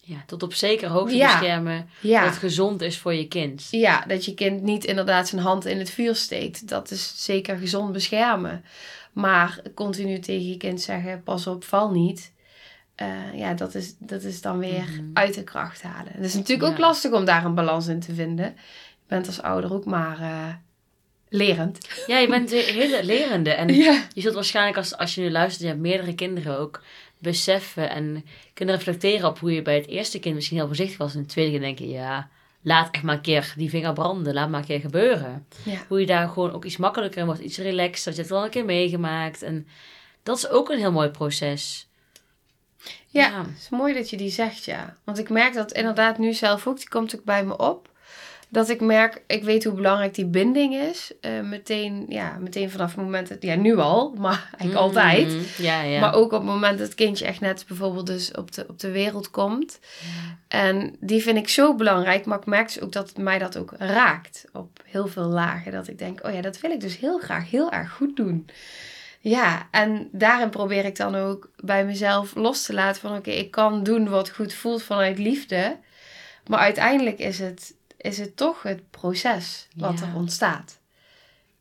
ja 0.00 0.22
tot 0.26 0.42
op 0.42 0.54
zekere 0.54 0.90
hoogte 0.90 1.16
Ja. 1.16 1.38
beschermen 1.38 1.88
Ja. 2.00 2.20
dat 2.20 2.30
het 2.30 2.38
gezond 2.38 2.80
is 2.82 2.98
voor 2.98 3.14
je 3.14 3.28
kind. 3.28 3.66
Ja, 3.70 4.04
dat 4.06 4.24
je 4.24 4.34
kind 4.34 4.62
niet 4.62 4.84
inderdaad 4.84 5.28
zijn 5.28 5.42
hand 5.42 5.64
in 5.66 5.78
het 5.78 5.90
vuur 5.90 6.14
steekt. 6.14 6.68
Dat 6.68 6.90
is 6.90 7.12
zeker 7.24 7.56
gezond 7.56 7.92
beschermen. 7.92 8.64
Maar 9.12 9.60
continu 9.74 10.18
tegen 10.18 10.48
je 10.48 10.56
kind 10.56 10.80
zeggen, 10.80 11.22
pas 11.22 11.46
op, 11.46 11.64
val 11.64 11.90
niet. 11.90 12.32
Eh, 12.94 13.08
ja, 13.34 13.54
dat 13.54 13.74
is, 13.74 13.94
dat 13.98 14.22
is 14.22 14.40
dan 14.40 14.58
weer 14.58 14.84
Mhm. 14.90 15.04
uit 15.12 15.34
de 15.34 15.44
kracht 15.44 15.82
halen. 15.82 16.12
Het 16.12 16.24
is 16.24 16.34
natuurlijk 16.34 16.68
ook 16.72 16.78
lastig 16.78 17.12
om 17.12 17.24
daar 17.24 17.44
een 17.44 17.54
balans 17.54 17.86
in 17.86 18.00
te 18.00 18.14
vinden. 18.14 18.44
Je 18.46 19.06
bent 19.06 19.26
als 19.26 19.42
ouder 19.42 19.72
ook 19.72 19.84
maar 19.84 20.20
eh, 20.20 20.54
lerend. 21.28 21.78
Ja, 22.06 22.18
je 22.18 22.28
bent 22.28 22.52
een 22.52 22.58
hele 22.74 23.04
lerende. 23.04 23.50
En 23.50 23.68
Ja. 23.84 24.02
je 24.14 24.20
zult 24.20 24.34
waarschijnlijk 24.34 24.76
als, 24.76 24.96
als 24.96 25.14
je 25.14 25.20
nu 25.20 25.30
luistert, 25.30 25.60
je 25.62 25.68
hebt 25.68 25.80
meerdere 25.80 26.14
kinderen 26.14 26.58
ook, 26.58 26.82
beseffen 27.18 27.90
en 27.90 28.24
kunnen 28.54 28.74
reflecteren 28.74 29.28
op 29.28 29.38
hoe 29.38 29.52
je 29.52 29.62
bij 29.62 29.74
het 29.74 29.86
eerste 29.86 30.18
kind 30.18 30.34
misschien 30.34 30.56
heel 30.56 30.66
voorzichtig 30.66 30.96
was. 30.98 31.12
En 31.14 31.20
het 31.20 31.28
tweede 31.28 31.50
kind 31.50 31.62
denken, 31.62 31.88
ja, 31.88 32.28
laat 32.62 32.88
echt 32.90 33.02
maar 33.04 33.14
een 33.14 33.20
keer 33.20 33.52
die 33.56 33.70
vinger 33.70 33.92
branden. 33.92 34.34
Laat 34.34 34.48
maar 34.48 34.60
een 34.60 34.66
keer 34.66 34.80
gebeuren. 34.80 35.46
Ja. 35.64 35.78
Hoe 35.88 36.00
je 36.00 36.06
daar 36.06 36.28
gewoon 36.28 36.52
ook 36.52 36.64
iets 36.64 36.76
makkelijker 36.76 37.20
in 37.20 37.26
wordt, 37.26 37.40
iets 37.40 37.58
relaxed. 37.58 38.04
Dat 38.04 38.14
je 38.14 38.20
het 38.20 38.30
wel 38.30 38.44
een 38.44 38.50
keer 38.50 38.64
meegemaakt. 38.64 39.42
En 39.42 39.66
dat 40.22 40.36
is 40.36 40.48
ook 40.48 40.70
een 40.70 40.78
heel 40.78 40.92
mooi 40.92 41.08
proces. 41.08 41.88
Ja, 43.06 43.26
Ja. 43.28 43.38
het 43.38 43.58
is 43.58 43.68
mooi 43.68 43.94
dat 43.94 44.10
je 44.10 44.16
die 44.16 44.30
zegt, 44.30 44.64
ja. 44.64 44.96
Want 45.04 45.18
ik 45.18 45.28
merk 45.30 45.54
dat 45.54 45.72
inderdaad 45.72 46.18
nu 46.18 46.32
zelf 46.32 46.66
ook, 46.66 46.76
die 46.76 46.88
komt 46.88 47.16
ook 47.16 47.24
bij 47.24 47.44
me 47.44 47.56
op. 47.56 47.89
Dat 48.52 48.68
ik 48.68 48.80
merk, 48.80 49.22
ik 49.26 49.44
weet 49.44 49.64
hoe 49.64 49.74
belangrijk 49.74 50.14
die 50.14 50.26
binding 50.26 50.74
is. 50.74 51.12
Eh, 51.20 51.40
meteen, 51.40 52.04
ja, 52.08 52.36
meteen 52.40 52.70
vanaf 52.70 52.94
het 52.94 53.04
moment, 53.04 53.28
dat, 53.28 53.42
ja 53.42 53.54
nu 53.54 53.76
al, 53.76 54.12
maar 54.18 54.48
eigenlijk 54.50 54.74
altijd. 54.74 55.28
Mhm. 55.28 55.62
Ja, 55.62 55.82
ja. 55.82 56.00
Maar 56.00 56.14
ook 56.14 56.32
op 56.32 56.40
het 56.40 56.48
moment 56.48 56.78
dat 56.78 56.86
het 56.86 56.96
kindje 56.96 57.26
echt 57.26 57.40
net 57.40 57.64
bijvoorbeeld 57.68 58.06
dus 58.06 58.32
op 58.32 58.52
de, 58.52 58.64
op 58.68 58.78
de 58.78 58.90
wereld 58.90 59.30
komt. 59.30 59.80
En 60.48 60.96
die 61.00 61.22
vind 61.22 61.36
ik 61.36 61.48
zo 61.48 61.74
belangrijk, 61.74 62.26
maar 62.26 62.38
ik 62.38 62.46
merk 62.46 62.66
dus 62.66 62.80
ook 62.80 62.92
dat 62.92 63.16
mij 63.16 63.38
dat 63.38 63.56
ook 63.56 63.72
raakt 63.78 64.44
op 64.52 64.82
heel 64.84 65.06
veel 65.06 65.28
lagen. 65.28 65.72
Dat 65.72 65.88
ik 65.88 65.98
denk, 65.98 66.26
oh 66.26 66.34
ja, 66.34 66.40
dat 66.40 66.60
wil 66.60 66.70
ik 66.70 66.80
dus 66.80 66.98
heel 66.98 67.18
graag 67.18 67.50
heel 67.50 67.72
erg 67.72 67.92
goed 67.92 68.16
doen. 68.16 68.48
Ja, 69.20 69.68
en 69.70 70.08
daarin 70.12 70.50
probeer 70.50 70.84
ik 70.84 70.96
dan 70.96 71.14
ook 71.14 71.50
bij 71.56 71.84
mezelf 71.84 72.34
los 72.34 72.62
te 72.62 72.72
laten 72.72 73.00
van 73.00 73.16
oké, 73.16 73.30
ik 73.30 73.50
kan 73.50 73.82
doen 73.82 74.08
wat 74.08 74.30
goed 74.30 74.54
voelt 74.54 74.82
vanuit 74.82 75.18
liefde. 75.18 75.76
Maar 76.46 76.58
uiteindelijk 76.58 77.18
is 77.18 77.38
het, 77.38 77.74
is 78.00 78.18
het 78.18 78.36
toch 78.36 78.62
het 78.62 78.90
proces 78.90 79.68
wat 79.76 79.98
Ja. 79.98 80.06
er 80.06 80.14
ontstaat. 80.14 80.78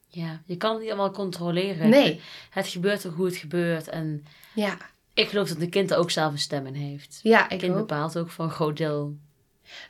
ja, 0.08 0.42
je 0.46 0.58
kan 0.58 0.72
het 0.72 0.80
niet 0.82 0.90
allemaal 0.90 1.12
controleren. 1.12 1.90
Nee, 1.90 2.22
Het 2.50 2.68
gebeurt 2.68 3.06
ook 3.08 3.16
hoe 3.16 3.26
het 3.26 3.36
gebeurt. 3.36 3.88
En 3.88 4.26
ja, 4.54 4.78
ik 5.14 5.30
geloof 5.30 5.48
dat 5.48 5.60
een 5.62 5.70
kind 5.70 5.92
er 5.92 5.98
ook 5.98 6.12
zelf 6.12 6.32
een 6.32 6.40
stem 6.40 6.66
in 6.66 6.74
heeft. 6.74 7.20
ja, 7.24 7.44
Een 7.46 7.50
ik 7.52 7.58
kind 7.60 7.72
ook. 7.72 7.78
bepaalt 7.78 8.18
ook 8.18 8.30
voor 8.32 8.46
een 8.46 8.52
groot 8.52 8.78
deel. 8.78 9.16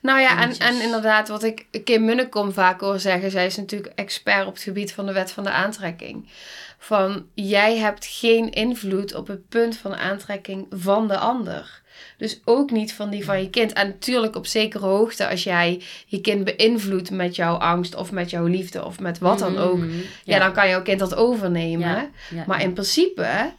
Nou 0.02 0.20
ja, 0.20 0.42
en, 0.42 0.58
en 0.60 0.82
inderdaad, 0.82 1.28
wat 1.28 1.44
ik 1.44 1.68
Kim 1.84 2.06
Munnekom 2.06 2.52
vaak 2.52 2.80
hoor 2.80 3.00
zeggen, 3.00 3.32
zij 3.32 3.46
is 3.46 3.56
natuurlijk 3.58 3.94
expert 3.96 4.48
op 4.48 4.54
het 4.54 4.64
gebied 4.64 4.94
van 4.94 5.06
de 5.06 5.14
wet 5.14 5.32
van 5.32 5.44
de 5.44 5.52
aantrekking. 5.52 6.30
Van 6.78 7.26
jij 7.34 7.78
hebt 7.78 8.06
geen 8.06 8.50
invloed 8.50 9.14
op 9.16 9.28
het 9.28 9.50
punt 9.50 9.78
van 9.78 9.96
aantrekking 9.96 10.68
van 10.70 11.08
de 11.08 11.18
ander. 11.18 11.82
Dus 12.18 12.40
ook 12.46 12.72
niet 12.72 12.94
van 12.94 13.10
die 13.10 13.26
van 13.26 13.42
je 13.42 13.50
kind. 13.50 13.74
En 13.74 13.88
natuurlijk 13.88 14.36
op 14.36 14.46
zekere 14.46 14.86
hoogte, 14.86 15.30
als 15.30 15.44
jij 15.44 15.82
je 16.06 16.22
kind 16.22 16.44
beïnvloedt 16.44 17.12
met 17.12 17.36
jouw 17.36 17.56
angst 17.56 17.96
of 17.96 18.12
met 18.12 18.30
jouw 18.30 18.46
liefde 18.46 18.86
of 18.86 19.00
met 19.00 19.20
wat 19.20 19.40
dan 19.40 19.58
ook, 19.58 19.78
Mhm. 19.78 19.90
ja, 20.24 20.40
dan 20.40 20.54
kan 20.54 20.70
jouw 20.70 20.82
kind 20.82 21.00
dat 21.00 21.16
overnemen. 21.16 21.88
Ja, 21.90 22.10
ja, 22.30 22.44
Maar 22.48 22.62
in 22.62 22.74
principe 22.74 23.54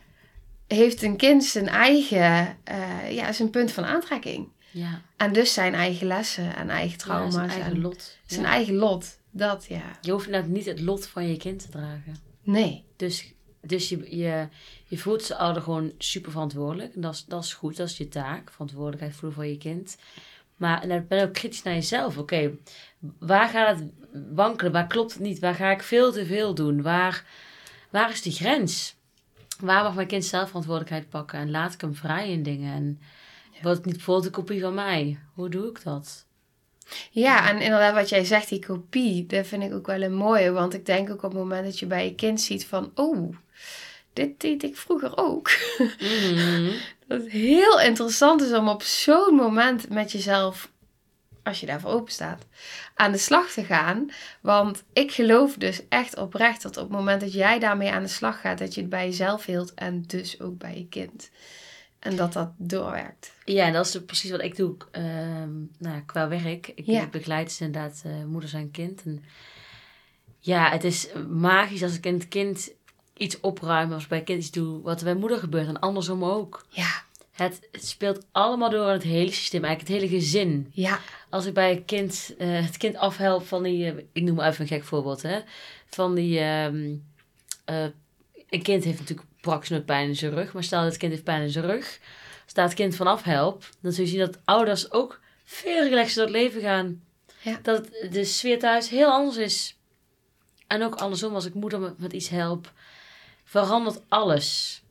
heeft 0.66 1.02
een 1.02 1.16
kind 1.16 1.44
zijn 1.44 1.68
eigen, 1.68 2.56
eh, 2.64 3.10
ja, 3.10 3.32
zijn 3.32 3.50
punt 3.50 3.72
van 3.72 3.84
aantrekking. 3.84 4.48
Ja, 4.70 5.00
En 5.16 5.32
dus 5.32 5.52
zijn 5.54 5.74
eigen 5.74 6.06
lessen 6.06 6.56
en 6.56 6.70
eigen 6.70 6.98
trauma's. 6.98 7.34
zijn 7.34 7.48
eigen 7.50 7.72
en 7.72 7.80
lot. 7.80 8.16
zijn 8.26 8.44
eigen 8.44 8.74
lot. 8.74 9.18
Dat 9.30 9.66
ja. 9.68 9.82
Je 10.00 10.10
hoeft 10.12 10.26
inderdaad 10.26 10.50
niet 10.50 10.66
het 10.66 10.80
lot 10.80 11.06
van 11.06 11.28
je 11.28 11.36
kind 11.36 11.60
te 11.60 11.68
dragen. 11.68 12.16
Nee. 12.42 12.84
Dus, 12.96 13.32
dus 13.60 13.88
je, 13.88 14.16
je, 14.16 14.48
je 14.86 14.98
voelt 14.98 15.22
ze 15.22 15.36
ouder 15.36 15.62
gewoon 15.62 15.92
super 15.98 16.30
verantwoordelijk. 16.30 16.94
En 16.94 17.00
dat 17.00 17.14
is, 17.14 17.24
dat 17.24 17.44
is 17.44 17.54
goed, 17.54 17.76
dat 17.76 17.88
is 17.88 17.96
je 17.96 18.08
taak. 18.08 18.50
Verantwoordelijkheid 18.50 19.14
voelen 19.14 19.32
voor 19.38 19.46
je 19.46 19.58
kind. 19.58 19.96
Maar 20.56 20.82
en 20.82 20.88
dan 20.88 21.06
ben 21.08 21.18
je 21.18 21.24
ook 21.24 21.32
kritisch 21.32 21.62
naar 21.62 21.74
jezelf. 21.74 22.18
Oké, 22.18 22.50
waar 23.18 23.48
gaat 23.48 23.78
het 23.78 23.90
wankelen? 24.34 24.72
Waar 24.72 24.86
klopt 24.86 25.12
het 25.12 25.22
niet? 25.22 25.38
Waar 25.38 25.54
ga 25.54 25.70
ik 25.70 25.82
veel 25.82 26.12
te 26.12 26.26
veel 26.26 26.54
doen? 26.54 26.82
Waar, 26.82 27.24
waar 27.90 28.10
is 28.10 28.22
die 28.22 28.32
grens? 28.32 28.98
waar 29.60 29.82
mag 29.82 29.94
mijn 29.94 30.06
kind 30.06 30.24
zelf 30.24 30.46
verantwoordelijkheid 30.46 31.08
pakken? 31.08 31.38
En 31.38 31.50
laat 31.50 31.72
ik 31.72 31.80
hem 31.80 31.94
vrij 31.94 32.30
in 32.30 32.42
dingen? 32.42 32.74
En 32.74 33.00
wordt 33.62 33.76
het 33.76 33.86
niet 33.86 33.96
bijvoorbeeld 33.96 34.26
een 34.26 34.32
kopie 34.32 34.60
van 34.60 34.74
mij? 34.74 35.18
Hoe 35.34 35.48
doe 35.48 35.68
ik 35.68 35.82
dat? 35.82 36.26
Ja, 37.10 37.48
en 37.48 37.60
inderdaad 37.60 37.94
wat 37.94 38.08
jij 38.08 38.24
zegt, 38.24 38.48
die 38.48 38.66
kopie, 38.66 39.26
dat 39.26 39.46
vind 39.46 39.62
ik 39.62 39.72
ook 39.72 39.86
wel 39.86 40.02
een 40.02 40.14
mooie. 40.14 40.50
Want 40.50 40.74
ik 40.74 40.86
denk 40.86 41.10
ook 41.10 41.22
op 41.22 41.30
het 41.30 41.40
moment 41.40 41.64
dat 41.64 41.78
je 41.78 41.86
bij 41.86 42.04
je 42.04 42.14
kind 42.14 42.40
ziet 42.40 42.66
van... 42.66 42.90
Oh, 42.94 43.36
dit 44.12 44.40
deed 44.40 44.62
ik 44.62 44.76
vroeger 44.76 45.16
ook. 45.16 45.50
Mhm. 45.98 46.70
Dat 47.08 47.22
het 47.22 47.30
heel 47.30 47.80
interessant 47.80 48.42
is 48.42 48.52
om 48.52 48.68
op 48.68 48.82
zo'n 48.82 49.34
moment 49.34 49.88
met 49.88 50.12
jezelf, 50.12 50.70
als 51.42 51.60
je 51.60 51.66
daarvoor 51.66 51.90
open 51.90 52.12
staat, 52.12 52.46
aan 52.94 53.12
de 53.12 53.18
slag 53.18 53.50
te 53.50 53.64
gaan. 53.64 54.10
Want 54.40 54.82
ik 54.92 55.12
geloof 55.12 55.54
dus 55.54 55.80
echt 55.88 56.16
oprecht 56.16 56.62
dat 56.62 56.76
op 56.76 56.82
het 56.82 56.92
moment 56.98 57.20
dat 57.20 57.32
jij 57.32 57.58
daarmee 57.58 57.90
aan 57.90 58.02
de 58.02 58.08
slag 58.08 58.40
gaat, 58.40 58.58
dat 58.58 58.74
je 58.74 58.80
het 58.80 58.90
bij 58.90 59.04
jezelf 59.06 59.44
hield 59.44 59.74
en 59.74 60.02
dus 60.06 60.40
ook 60.40 60.58
bij 60.58 60.76
je 60.78 60.86
kind. 60.88 61.30
En 61.98 62.16
dat 62.16 62.32
dat 62.32 62.50
doorwerkt. 62.56 63.32
Ja, 63.44 63.64
en 63.66 63.72
dat 63.72 63.86
is 63.86 64.04
precies 64.04 64.30
wat 64.30 64.42
ik 64.42 64.56
doe 64.56 64.76
ehm, 64.90 65.50
nou, 65.78 66.00
qua 66.06 66.28
werk. 66.28 66.72
Ik 66.74 66.86
Ja. 66.86 67.06
begeleid 67.06 67.46
dus 67.46 67.60
inderdaad 67.60 68.02
eh, 68.04 68.24
moeders 68.24 68.52
en 68.52 68.70
kind. 68.70 69.02
En 69.04 69.24
ja, 70.38 70.70
het 70.70 70.84
is 70.84 71.08
magisch 71.28 71.82
als 71.82 71.94
ik 71.96 72.06
in 72.06 72.14
het 72.14 72.28
kind 72.28 72.70
iets 73.20 73.40
opruim, 73.40 73.92
als 73.92 74.02
ik 74.02 74.08
bij 74.08 74.24
iets 74.24 74.50
doe 74.50 74.82
wat 74.82 74.98
er 74.98 75.04
bij 75.04 75.14
moeder 75.14 75.38
gebeurt. 75.38 75.66
En 75.66 75.80
andersom 75.80 76.24
ook. 76.24 76.66
Ja, 76.68 77.02
Het, 77.30 77.68
het 77.72 77.86
speelt 77.86 78.26
allemaal 78.32 78.70
door 78.70 78.86
in 78.86 78.92
het 78.92 79.02
hele 79.02 79.32
systeem, 79.32 79.64
eigenlijk 79.64 79.94
het 79.94 80.02
hele 80.02 80.20
gezin. 80.20 80.70
ja, 80.72 80.98
Als 81.30 81.46
ik 81.46 81.54
bij 81.54 81.70
een 81.70 81.84
kind, 81.84 82.34
eh, 82.38 82.64
het 82.64 82.76
kind 82.76 82.96
afhelp 82.96 83.46
van 83.46 83.62
die, 83.62 83.86
eh, 83.90 84.04
ik 84.12 84.22
noem 84.22 84.34
maar 84.34 84.48
even 84.48 84.60
een 84.60 84.68
gek 84.68 84.84
voorbeeld, 84.84 85.22
hè. 85.22 85.40
Van 85.86 86.14
die, 86.14 86.38
ehm, 86.38 86.94
eh, 87.64 87.84
een 88.50 88.62
kind 88.62 88.84
heeft 88.84 88.98
natuurlijk 88.98 89.28
praktisch 89.40 89.68
nooit 89.68 89.86
pijn 89.86 90.08
in 90.08 90.16
zijn 90.16 90.34
rug, 90.34 90.52
maar 90.52 90.64
stel 90.64 90.80
dat 90.80 90.88
het 90.88 90.98
kind 90.98 91.12
heeft 91.12 91.24
pijn 91.24 91.42
in 91.42 91.50
zijn 91.50 91.64
rug, 91.66 91.98
staat 92.46 92.68
het 92.68 92.78
kind 92.78 92.96
vanaf 92.96 93.22
help, 93.22 93.68
dan 93.80 93.92
zul 93.92 94.04
je 94.04 94.10
zien 94.10 94.18
dat 94.20 94.38
ouders 94.44 94.92
ook 94.92 95.20
veel 95.44 95.88
relaxer 95.88 96.16
door 96.16 96.34
het 96.34 96.42
leven 96.42 96.60
gaan. 96.60 97.02
Ja. 97.42 97.58
Dat 97.62 97.88
de 98.10 98.24
sfeer 98.24 98.58
thuis 98.58 98.88
heel 98.88 99.10
anders 99.10 99.36
is. 99.36 99.76
En 100.66 100.82
ook 100.82 100.94
andersom, 100.94 101.34
als 101.34 101.44
ik 101.44 101.54
moeder 101.54 101.80
met, 101.80 101.98
met 101.98 102.12
iets 102.12 102.28
help, 102.28 102.72
verandert 103.50 104.00
alles. 104.08 104.82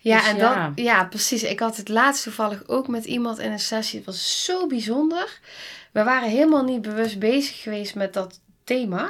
Ja, 0.00 0.18
Dus 0.18 0.28
en 0.28 0.36
ja. 0.36 0.66
Dat, 0.68 0.84
ja, 0.84 1.04
precies. 1.04 1.42
Ik 1.42 1.60
had 1.60 1.76
het 1.76 1.88
laatst 1.88 2.22
toevallig 2.22 2.68
ook 2.68 2.88
met 2.88 3.04
iemand 3.04 3.38
in 3.38 3.52
een 3.52 3.60
sessie. 3.60 3.96
Het 3.96 4.06
was 4.06 4.44
zo 4.44 4.66
bijzonder. 4.66 5.40
We 5.92 6.02
waren 6.02 6.28
helemaal 6.28 6.64
niet 6.64 6.82
bewust 6.82 7.18
bezig 7.18 7.62
geweest 7.62 7.94
met 7.94 8.12
dat 8.12 8.40
thema. 8.64 9.08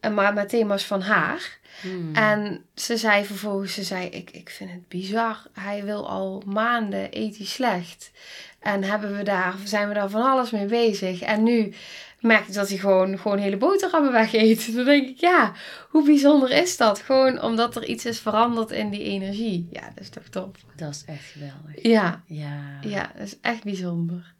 en 0.00 0.14
Maar 0.14 0.32
met 0.32 0.48
thema's 0.48 0.84
van 0.84 1.00
haar. 1.02 1.58
Hmm. 1.80 2.14
En 2.14 2.64
ze 2.74 2.96
zei 2.96 3.24
vervolgens, 3.24 3.74
ze 3.74 3.82
zei, 3.82 4.06
ik, 4.06 4.30
ik 4.30 4.50
vind 4.50 4.70
het 4.70 4.88
bizar. 4.88 5.42
Hij 5.52 5.84
wil 5.84 6.08
al 6.08 6.42
maanden 6.46 7.10
ethisch 7.10 7.52
slecht. 7.52 8.10
En 8.58 8.82
hebben 8.82 9.16
we 9.16 9.22
daar, 9.22 9.54
zijn 9.64 9.88
we 9.88 9.94
daar 9.94 10.10
van 10.10 10.22
alles 10.22 10.50
mee 10.50 10.66
bezig. 10.66 11.20
En 11.20 11.42
nu 11.42 11.74
merk 12.22 12.46
ik 12.48 12.54
dat 12.54 12.68
hij 12.68 12.78
gewoon, 12.78 13.18
gewoon 13.18 13.38
hele 13.38 13.56
boterhammen 13.56 14.12
weg 14.12 14.32
eet. 14.32 14.74
Dan 14.74 14.84
denk 14.84 15.08
ik, 15.08 15.20
ja, 15.20 15.52
hoe 15.88 16.04
bijzonder 16.04 16.50
is 16.50 16.76
dat? 16.76 16.98
Gewoon 16.98 17.42
omdat 17.42 17.76
er 17.76 17.84
iets 17.84 18.04
is 18.04 18.18
veranderd 18.20 18.70
in 18.70 18.90
die 18.90 19.02
energie. 19.02 19.68
Ja, 19.70 19.80
dat 19.80 20.00
is 20.00 20.08
toch 20.08 20.22
top. 20.24 20.56
Dat 20.76 20.90
is 20.90 21.04
echt 21.06 21.24
geweldig. 21.24 21.82
Ja, 21.82 22.22
Ja. 22.26 22.78
ja, 22.80 23.12
dat 23.16 23.26
is 23.26 23.40
echt 23.40 23.64
bijzonder. 23.64 24.34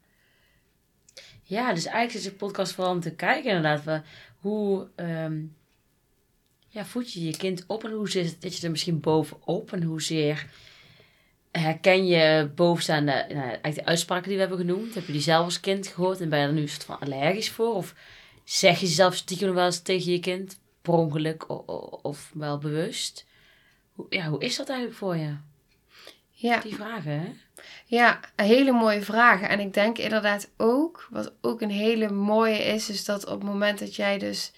Ja, 1.42 1.72
dus 1.74 1.84
eigenlijk 1.84 2.14
is 2.14 2.32
de 2.32 2.36
podcast 2.36 2.72
vooral 2.72 2.92
om 2.92 3.00
te 3.00 3.14
kijken 3.14 3.50
inderdaad. 3.50 4.02
Hoe 4.36 4.88
ehm, 4.94 5.40
ja, 6.68 6.84
voed 6.84 7.12
je 7.12 7.24
je 7.24 7.36
kind 7.36 7.64
op 7.66 7.84
en 7.84 7.90
hoe 7.90 8.10
zit 8.10 8.36
het 8.40 8.56
je 8.56 8.64
er 8.64 8.70
misschien 8.70 9.00
bovenop? 9.00 9.72
En 9.72 9.82
hoezeer 9.82 10.46
herken 11.52 12.06
je 12.06 12.50
bovenstaande, 12.54 13.12
nou, 13.28 13.40
eigenlijk 13.40 13.74
de 13.74 13.84
uitspraken 13.84 14.28
die 14.28 14.34
we 14.34 14.40
hebben 14.40 14.58
genoemd. 14.58 14.94
Heb 14.94 15.06
je 15.06 15.12
die 15.12 15.20
zelf 15.20 15.44
als 15.44 15.60
kind 15.60 15.86
gehoord 15.86 16.20
en 16.20 16.28
ben 16.28 16.38
je 16.40 16.46
er 16.46 16.52
nu 16.52 16.60
een 16.60 16.68
soort 16.68 16.84
van 16.84 16.98
allergisch 16.98 17.50
voor? 17.50 17.74
Of 17.74 17.94
zeg 18.44 18.80
je 18.80 18.86
zelf 18.86 19.14
stiekem 19.14 19.54
wel 19.54 19.64
eens 19.64 19.82
tegen 19.82 20.12
je 20.12 20.20
kind, 20.20 20.60
per 20.82 20.92
ongeluk 20.92 21.48
of 22.04 22.30
wel 22.34 22.58
bewust? 22.58 23.26
Hoe, 23.92 24.06
ja, 24.08 24.28
hoe 24.28 24.40
is 24.40 24.56
dat 24.56 24.68
eigenlijk 24.68 24.98
voor 24.98 25.16
je? 25.16 25.36
Ja, 26.30 26.60
Die 26.60 26.74
vragen, 26.74 27.20
hè? 27.20 27.32
ja, 27.86 28.20
hele 28.36 28.72
mooie 28.72 29.02
vragen. 29.02 29.48
En 29.48 29.60
ik 29.60 29.74
denk 29.74 29.98
inderdaad 29.98 30.50
ook, 30.56 31.08
wat 31.10 31.32
ook 31.40 31.60
een 31.60 31.70
hele 31.70 32.10
mooie 32.10 32.64
is, 32.64 32.90
is 32.90 33.04
dat 33.04 33.26
op 33.26 33.40
het 33.40 33.48
moment 33.48 33.78
dat 33.78 33.96
jij 33.96 34.18
dus 34.18 34.52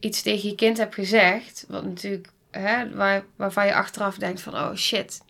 iets 0.00 0.22
tegen 0.22 0.48
je 0.48 0.54
kind 0.54 0.76
hebt 0.76 0.94
gezegd, 0.94 1.64
wat 1.68 1.84
natuurlijk, 1.84 2.28
hè, 2.50 2.94
waar, 2.94 3.24
waarvan 3.36 3.66
je 3.66 3.74
achteraf 3.74 4.16
denkt 4.16 4.40
van, 4.40 4.54
oh 4.54 4.74
shit, 4.74 5.20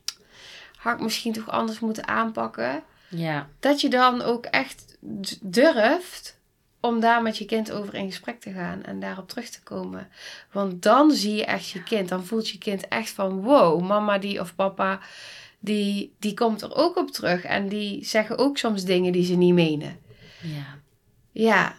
had 0.87 0.95
ik 0.99 1.05
misschien 1.05 1.33
toch 1.33 1.51
anders 1.51 1.79
moeten 1.79 2.09
aanpakken. 2.09 2.83
Ja, 3.09 3.49
Dat 3.61 3.81
je 3.81 3.89
dan 3.89 4.23
ook 4.23 4.45
echt 4.45 4.97
durft 5.41 6.39
om 6.81 7.01
daar 7.01 7.23
met 7.23 7.39
je 7.39 7.45
kind 7.45 7.71
over 7.73 7.95
in 7.95 8.07
gesprek 8.07 8.41
te 8.41 8.53
gaan 8.53 8.83
en 8.83 9.01
daarop 9.01 9.29
terug 9.29 9.49
te 9.49 9.63
komen. 9.63 10.09
Want 10.53 10.83
dan 10.83 11.11
zie 11.11 11.35
je 11.35 11.45
echt 11.45 11.69
je 11.69 11.83
kind. 11.83 12.09
Dan 12.09 12.25
voelt 12.25 12.49
je 12.49 12.59
kind 12.59 12.89
echt 12.89 13.11
van 13.11 13.43
wow, 13.43 13.83
mama 13.83 14.19
die 14.19 14.41
of 14.41 14.55
papa, 14.55 15.01
die, 15.59 16.15
die 16.19 16.35
komt 16.35 16.63
er 16.63 16.75
ook 16.75 16.97
op 16.97 17.11
terug. 17.11 17.45
En 17.45 17.69
die 17.69 18.05
zeggen 18.05 18.39
ook 18.39 18.59
soms 18.59 18.85
dingen 18.85 19.13
die 19.13 19.25
ze 19.25 19.35
niet 19.35 19.55
menen. 19.55 19.99
ja. 20.41 20.75
Ja, 21.33 21.75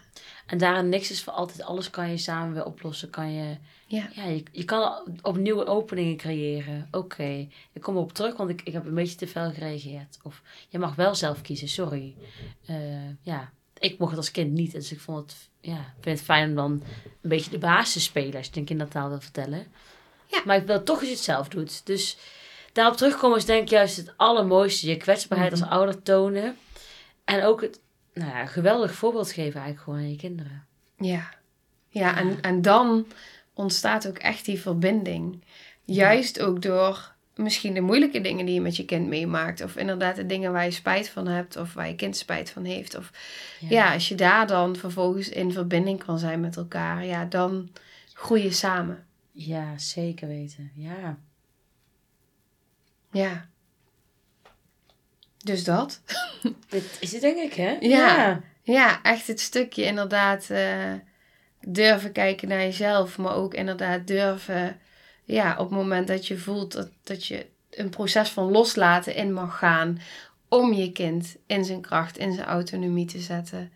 En 0.48 0.58
daarin 0.58 0.90
niks 0.90 1.12
is 1.12 1.24
voor 1.24 1.34
altijd. 1.34 1.62
Alles 1.62 1.90
kan 1.90 2.10
je 2.10 2.18
samen 2.18 2.54
weer 2.54 2.66
oplossen. 2.66 3.10
Kan 3.10 3.34
je, 3.34 3.58
ja, 3.86 4.10
ja, 4.14 4.26
je, 4.26 4.44
je 4.52 4.64
kan 4.64 4.94
opnieuw 5.22 5.66
openingen 5.66 6.18
creëren. 6.18 6.88
Oké, 6.92 7.48
ik 7.74 7.82
kom 7.82 7.96
erop 7.96 8.14
terug, 8.14 8.38
want 8.38 8.50
ik, 8.50 8.62
ik 8.64 8.74
heb 8.74 8.86
een 8.86 8.94
beetje 8.94 9.16
te 9.16 9.28
fel 9.28 9.52
gereageerd. 9.52 10.18
Of 10.24 10.42
je 10.70 10.80
mag 10.80 10.96
wel 10.96 11.16
zelf 11.16 11.42
kiezen, 11.42 11.68
sorry. 11.68 12.16
Eh, 12.66 13.10
ja, 13.22 13.52
ik 13.80 14.00
mocht 14.00 14.12
het 14.12 14.20
als 14.20 14.32
kind 14.32 14.52
niet. 14.52 14.72
Dus 14.72 14.92
ik 14.92 15.00
vond 15.00 15.32
het, 15.32 15.50
ja, 15.62 15.94
vind 16.02 16.18
het 16.18 16.28
fijn 16.28 16.50
om 16.50 16.56
dan 16.56 16.72
een 17.22 17.30
beetje 17.30 17.52
de 17.52 17.58
basis 17.58 17.94
te 17.94 18.00
spelen. 18.00 18.36
Als 18.36 18.44
je 18.44 18.50
het 18.50 18.58
in 18.58 18.66
kindertaal 18.66 19.10
wil 19.10 19.22
vertellen. 19.22 19.68
Ja. 20.26 20.42
Maar 20.46 20.58
ik 20.58 20.68
wil 20.68 20.84
toch 20.84 21.04
je 21.04 21.10
het 21.10 21.20
zelf 21.20 21.48
doet. 21.48 21.86
Dus 21.86 22.18
daarop 22.74 22.98
terugkomen 22.98 23.38
is 23.38 23.46
denk 23.46 23.62
ik 23.62 23.70
juist 23.70 23.98
het 23.98 24.14
allermooiste. 24.18 24.88
Je 24.88 24.98
kwetsbaarheid 24.98 25.52
als 25.52 25.64
ouder 25.64 26.02
tonen. 26.02 26.58
En 27.24 27.44
ook 27.44 27.62
het 27.62 27.80
nou 28.18 28.32
ja, 28.32 28.46
geweldig 28.46 28.94
voorbeeld 28.94 29.32
geven 29.32 29.62
eigenlijk 29.62 29.80
gewoon 29.80 30.00
aan 30.00 30.10
je 30.10 30.16
kinderen. 30.18 30.66
ja. 30.98 31.36
Ja, 31.90 32.18
en, 32.18 32.42
en 32.42 32.62
dan 32.62 33.08
ontstaat 33.54 34.08
ook 34.08 34.18
echt 34.18 34.46
die 34.46 34.60
verbinding. 34.60 35.44
Juist 35.86 36.42
ook 36.42 36.62
door 36.62 37.16
misschien 37.36 37.74
de 37.74 37.82
moeilijke 37.82 38.22
dingen 38.22 38.46
die 38.46 38.54
je 38.54 38.62
met 38.62 38.76
je 38.76 38.86
kind 38.86 39.08
meemaakt. 39.08 39.64
Of 39.64 39.76
inderdaad 39.76 40.16
de 40.16 40.26
dingen 40.26 40.52
waar 40.52 40.66
je 40.66 40.72
spijt 40.72 41.10
van 41.10 41.28
hebt. 41.28 41.56
Of 41.56 41.74
waar 41.74 41.88
je 41.88 41.96
kind 41.96 42.18
spijt 42.18 42.50
van 42.50 42.64
heeft. 42.64 42.98
Of 42.98 43.12
ja. 43.60 43.94
als 43.94 44.08
je 44.08 44.16
daar 44.16 44.48
dan 44.48 44.76
vervolgens 44.76 45.30
in 45.30 45.52
verbinding 45.52 46.04
kan 46.04 46.20
zijn 46.20 46.40
met 46.40 46.58
elkaar. 46.58 47.06
Ja, 47.06 47.26
dan 47.26 47.70
groei 48.14 48.44
je 48.44 48.52
samen. 48.52 49.06
Ja, 49.32 49.78
zeker 49.78 50.28
weten. 50.28 50.72
Ja. 50.76 51.18
Ja. 53.12 53.50
Dus 55.48 55.64
dat. 55.64 56.02
Dit 56.70 56.98
is 57.00 57.12
het 57.12 57.22
denk 57.22 57.38
ik, 57.38 57.54
hè? 57.54 57.78
Ja. 57.80 58.42
Ja, 58.64 59.02
echt 59.04 59.28
het 59.28 59.40
stukje 59.40 59.84
inderdaad 59.84 60.50
eh, 60.50 60.94
durven 61.62 62.12
kijken 62.12 62.48
naar 62.48 62.60
jezelf. 62.60 63.18
Maar 63.18 63.36
ook 63.36 63.54
inderdaad 63.54 64.08
durven, 64.08 64.80
ja, 65.24 65.52
op 65.52 65.70
het 65.70 65.78
moment 65.78 66.08
dat 66.08 66.28
je 66.28 66.38
voelt 66.38 66.72
dat, 66.72 66.90
dat 67.04 67.26
je 67.26 67.46
een 67.70 67.90
proces 67.90 68.30
van 68.30 68.52
loslaten 68.52 69.16
in 69.16 69.34
mag 69.34 69.58
gaan. 69.58 70.00
Om 70.48 70.74
je 70.74 70.92
kind 70.92 71.36
in 71.46 71.66
zijn 71.66 71.82
kracht, 71.82 72.18
in 72.18 72.34
zijn 72.34 72.48
autonomie 72.48 73.06
te 73.06 73.20
zetten. 73.20 73.72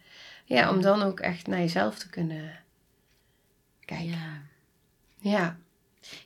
Ja, 0.46 0.70
om 0.70 0.82
dan 0.82 1.02
ook 1.02 1.20
echt 1.20 1.48
naar 1.48 1.60
jezelf 1.60 1.98
te 1.98 2.10
kunnen 2.10 2.60
kijken. 3.86 4.08
Ja. 4.08 4.42
Ja. 5.18 5.58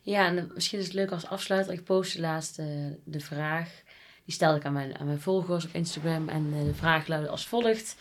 Ja, 0.02 0.26
en 0.26 0.52
misschien 0.54 0.80
is 0.80 0.86
het 0.86 0.94
leuk 0.94 1.12
als 1.12 1.28
afsluiter. 1.28 1.74
Ik 1.74 1.84
postte 1.84 2.20
laatst 2.20 2.60
eh, 2.60 2.66
de 3.04 3.20
vraag. 3.20 3.84
Die 4.26 4.34
stelde 4.34 4.58
ik 4.58 4.66
aan 4.66 4.74
mijn, 4.74 4.98
aan 4.98 5.06
mijn 5.06 5.22
volgers 5.22 5.66
op 5.66 5.74
Instagram. 5.74 6.30
En 6.30 6.54
eh, 6.54 6.64
de 6.64 6.74
vraag 6.74 7.08
luidde 7.08 7.30
als 7.30 7.48
volgt. 7.48 7.96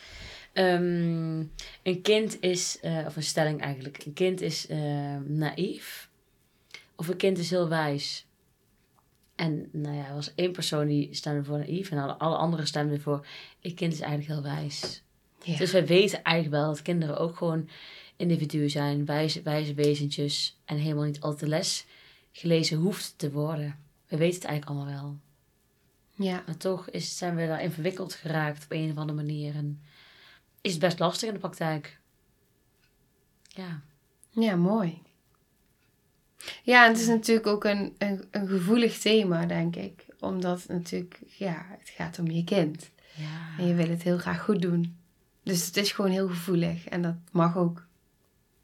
Ehm, 0.52 1.38
een 1.82 2.00
kind 2.02 2.40
is, 2.40 2.80
eh, 2.80 3.04
of 3.06 3.16
een 3.16 3.22
stelling 3.22 3.60
eigenlijk. 3.60 4.04
Een 4.04 4.12
kind 4.12 4.40
is 4.40 4.66
eh, 4.66 5.16
naïef. 5.26 6.08
Of 6.96 7.08
een 7.08 7.16
kind 7.16 7.38
is 7.38 7.50
heel 7.50 7.68
wijs. 7.68 8.26
En 9.34 9.68
nou 9.72 9.96
ja, 9.96 10.06
er 10.06 10.14
was 10.14 10.34
één 10.34 10.52
persoon 10.52 10.87
die 10.87 11.14
stemde 11.14 11.44
voor 11.44 11.58
naïef. 11.58 11.90
En 11.90 11.98
alle, 11.98 12.12
alle 12.12 12.37
anderen 12.37 12.66
stemden 12.66 13.00
voor, 13.00 13.26
een 13.60 13.74
kind 13.74 13.92
is 13.92 14.00
eigenlijk 14.00 14.32
heel 14.32 14.52
wijs. 14.54 15.02
Ja. 15.42 15.56
Dus 15.56 15.72
wij 15.72 15.87
weten 15.87 16.22
eigenlijk 16.22 16.62
wel 16.62 16.72
dat 16.72 16.82
kinderen 16.82 17.18
ook 17.18 17.37
gewoon 17.37 17.68
individuen 18.16 18.70
zijn, 18.70 19.04
wijze, 19.04 19.42
wijze 19.42 19.74
wezentjes 19.74 20.58
en 20.64 20.76
helemaal 20.76 21.04
niet 21.04 21.20
altijd 21.20 21.40
de 21.40 21.48
les 21.48 21.87
gelezen 22.32 22.78
hoeft 22.78 23.14
te 23.16 23.30
worden. 23.30 23.78
We 24.06 24.16
weten 24.16 24.40
het 24.40 24.44
eigenlijk 24.44 24.78
allemaal 24.78 25.02
wel. 25.02 25.16
Ja. 26.14 26.42
Maar 26.46 26.57
toch 26.57 26.90
is, 26.90 27.18
zijn 27.18 27.37
we 27.37 27.46
daarin 27.46 27.70
verwikkeld 27.70 28.14
geraakt 28.14 28.64
op 28.64 28.72
een 28.72 28.90
of 28.90 28.96
andere 28.96 29.22
manier. 29.22 29.55
En 29.55 29.83
is 30.61 30.70
het 30.70 30.81
best 30.81 30.98
lastig 30.98 31.29
in 31.29 31.35
de 31.35 31.40
praktijk. 31.40 31.98
Ja. 33.48 33.81
Ja, 34.31 34.57
mooi. 34.57 35.03
Ja, 36.62 36.85
en 36.85 36.90
het 36.92 37.00
is 37.00 37.07
natuurlijk 37.07 37.46
ook 37.46 37.64
een, 37.64 37.94
een, 37.98 38.24
een 38.31 38.48
gevoelig 38.48 38.98
thema, 38.98 39.46
denk 39.46 39.77
ik. 39.77 40.07
Omdat 40.20 40.59
het 40.59 40.68
natuurlijk, 40.68 41.20
ja, 41.27 41.66
het 41.79 41.88
gaat 41.88 42.18
om 42.18 42.31
je 42.31 42.44
kind. 42.44 42.90
Ja. 43.14 43.59
En 43.59 43.66
je 43.66 43.74
wil 43.74 43.88
het 43.88 44.03
heel 44.03 44.18
graag 44.18 44.42
goed 44.42 44.62
doen. 44.62 44.96
Dus 45.42 45.66
het 45.66 45.77
is 45.77 45.92
gewoon 45.92 46.11
heel 46.11 46.29
gevoelig. 46.29 46.87
En 46.88 47.03
dat 47.03 47.14
mag 47.31 47.57
ook, 47.57 47.87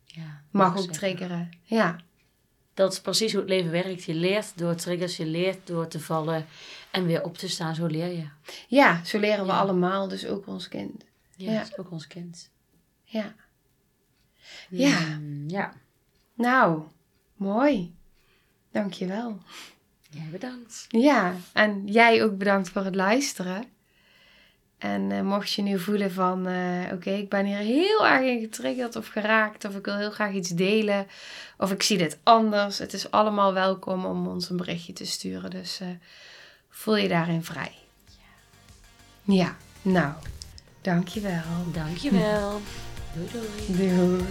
ja 0.04 0.42
mag 0.50 0.74
mag 0.74 0.82
ook 0.82 0.92
triggeren. 0.92 1.50
Ja, 1.62 2.00
Dat 2.74 2.92
is 2.92 3.00
precies 3.00 3.32
hoe 3.32 3.40
het 3.40 3.50
leven 3.50 3.70
werkt. 3.70 4.04
Je 4.04 4.14
leert 4.14 4.58
door 4.58 4.74
triggers, 4.74 5.16
je 5.16 5.26
leert 5.26 5.66
door 5.66 5.88
te 5.88 6.00
vallen 6.00 6.46
en 6.92 7.06
weer 7.06 7.22
op 7.22 7.38
te 7.38 7.48
staan. 7.48 7.74
Zo 7.74 7.86
leer 7.86 8.06
je. 8.16 8.28
ja 8.68 9.04
zo 9.04 9.18
leren 9.18 9.46
we 9.46 9.52
Ja. 9.52 9.58
allemaal, 9.58 10.08
dus 10.08 10.26
ook 10.26 10.46
ons 10.46 10.68
kind. 10.68 11.04
Ja, 11.36 11.60
is 11.62 11.78
ook 11.78 11.90
ons 11.90 12.06
kind. 12.06 12.50
Ja. 13.04 13.34
Ja. 14.68 15.18
Ja. 15.46 15.72
Nou, 16.34 16.82
mooi. 17.36 17.94
Dankjewel. 18.72 19.38
Ja, 20.10 20.22
bedankt. 20.30 20.84
Ja, 20.88 21.34
en 21.52 21.86
jij 21.86 22.24
ook 22.24 22.38
bedankt 22.38 22.68
voor 22.68 22.84
het 22.84 22.94
luisteren. 22.94 23.64
En 24.78 25.10
eh, 25.12 25.20
mocht 25.20 25.52
je 25.52 25.62
nu 25.62 25.78
voelen 25.78 26.12
van, 26.12 26.46
eh, 26.46 26.92
oké, 26.92 27.10
ik 27.10 27.28
ben 27.28 27.46
hier 27.46 27.56
heel 27.56 28.06
erg 28.06 28.22
in 28.22 28.40
getriggerd 28.40 28.96
of 28.96 29.06
geraakt, 29.06 29.64
of 29.64 29.76
ik 29.76 29.84
wil 29.84 29.96
heel 29.96 30.10
graag 30.10 30.32
iets 30.32 30.48
delen, 30.48 31.06
of 31.58 31.72
ik 31.72 31.82
zie 31.82 31.98
dit 31.98 32.18
anders. 32.22 32.78
Het 32.78 32.92
is 32.92 33.10
allemaal 33.10 33.52
welkom 33.52 34.04
om 34.04 34.26
ons 34.26 34.50
een 34.50 34.56
berichtje 34.56 34.92
te 34.92 35.04
sturen, 35.06 35.50
dus 35.50 35.80
eh, 35.80 35.88
voel 36.70 36.96
je 36.96 37.08
daarin 37.08 37.44
vrij. 37.44 37.72
Ja, 39.22 39.56
nou, 39.82 40.12
dankjewel. 40.80 41.42
Dankjewel. 41.72 42.60
Doei 43.14 43.28
doei. 43.32 43.88
Doei. 43.88 44.24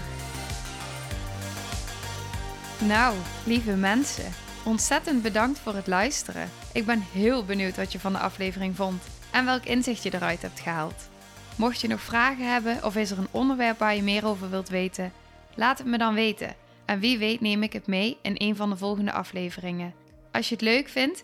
Nou, 2.79 3.15
lieve 3.43 3.75
mensen, 3.75 4.31
ontzettend 4.63 5.21
bedankt 5.21 5.59
voor 5.59 5.75
het 5.75 5.87
luisteren. 5.87 6.49
Ik 6.73 6.85
ben 6.85 7.03
heel 7.11 7.45
benieuwd 7.45 7.75
wat 7.75 7.91
je 7.91 7.99
van 7.99 8.13
de 8.13 8.19
aflevering 8.19 8.75
vond 8.75 9.03
en 9.31 9.45
welk 9.45 9.63
inzicht 9.63 10.03
je 10.03 10.13
eruit 10.13 10.41
hebt 10.41 10.59
gehaald. 10.59 11.09
Mocht 11.55 11.81
je 11.81 11.87
nog 11.87 12.01
vragen 12.01 12.51
hebben 12.51 12.83
of 12.83 12.95
is 12.95 13.11
er 13.11 13.17
een 13.17 13.27
onderwerp 13.31 13.79
waar 13.79 13.95
je 13.95 14.01
meer 14.03 14.25
over 14.25 14.49
wilt 14.49 14.69
weten, 14.69 15.11
laat 15.55 15.77
het 15.77 15.87
me 15.87 15.97
dan 15.97 16.13
weten. 16.13 16.55
En 16.85 16.99
wie 16.99 17.17
weet 17.17 17.41
neem 17.41 17.63
ik 17.63 17.73
het 17.73 17.87
mee 17.87 18.17
in 18.21 18.35
een 18.37 18.55
van 18.55 18.69
de 18.69 18.77
volgende 18.77 19.11
afleveringen. 19.11 19.93
Als 20.31 20.49
je 20.49 20.55
het 20.55 20.63
leuk 20.63 20.89
vindt, 20.89 21.23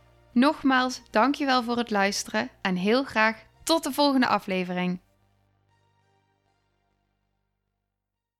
Nogmaals, 0.33 1.01
dankjewel 1.09 1.63
voor 1.63 1.77
het 1.77 1.89
luisteren 1.89 2.49
en 2.61 2.75
heel 2.75 3.03
graag 3.03 3.43
tot 3.63 3.83
de 3.83 3.91
volgende 3.91 4.27
aflevering. 4.27 4.99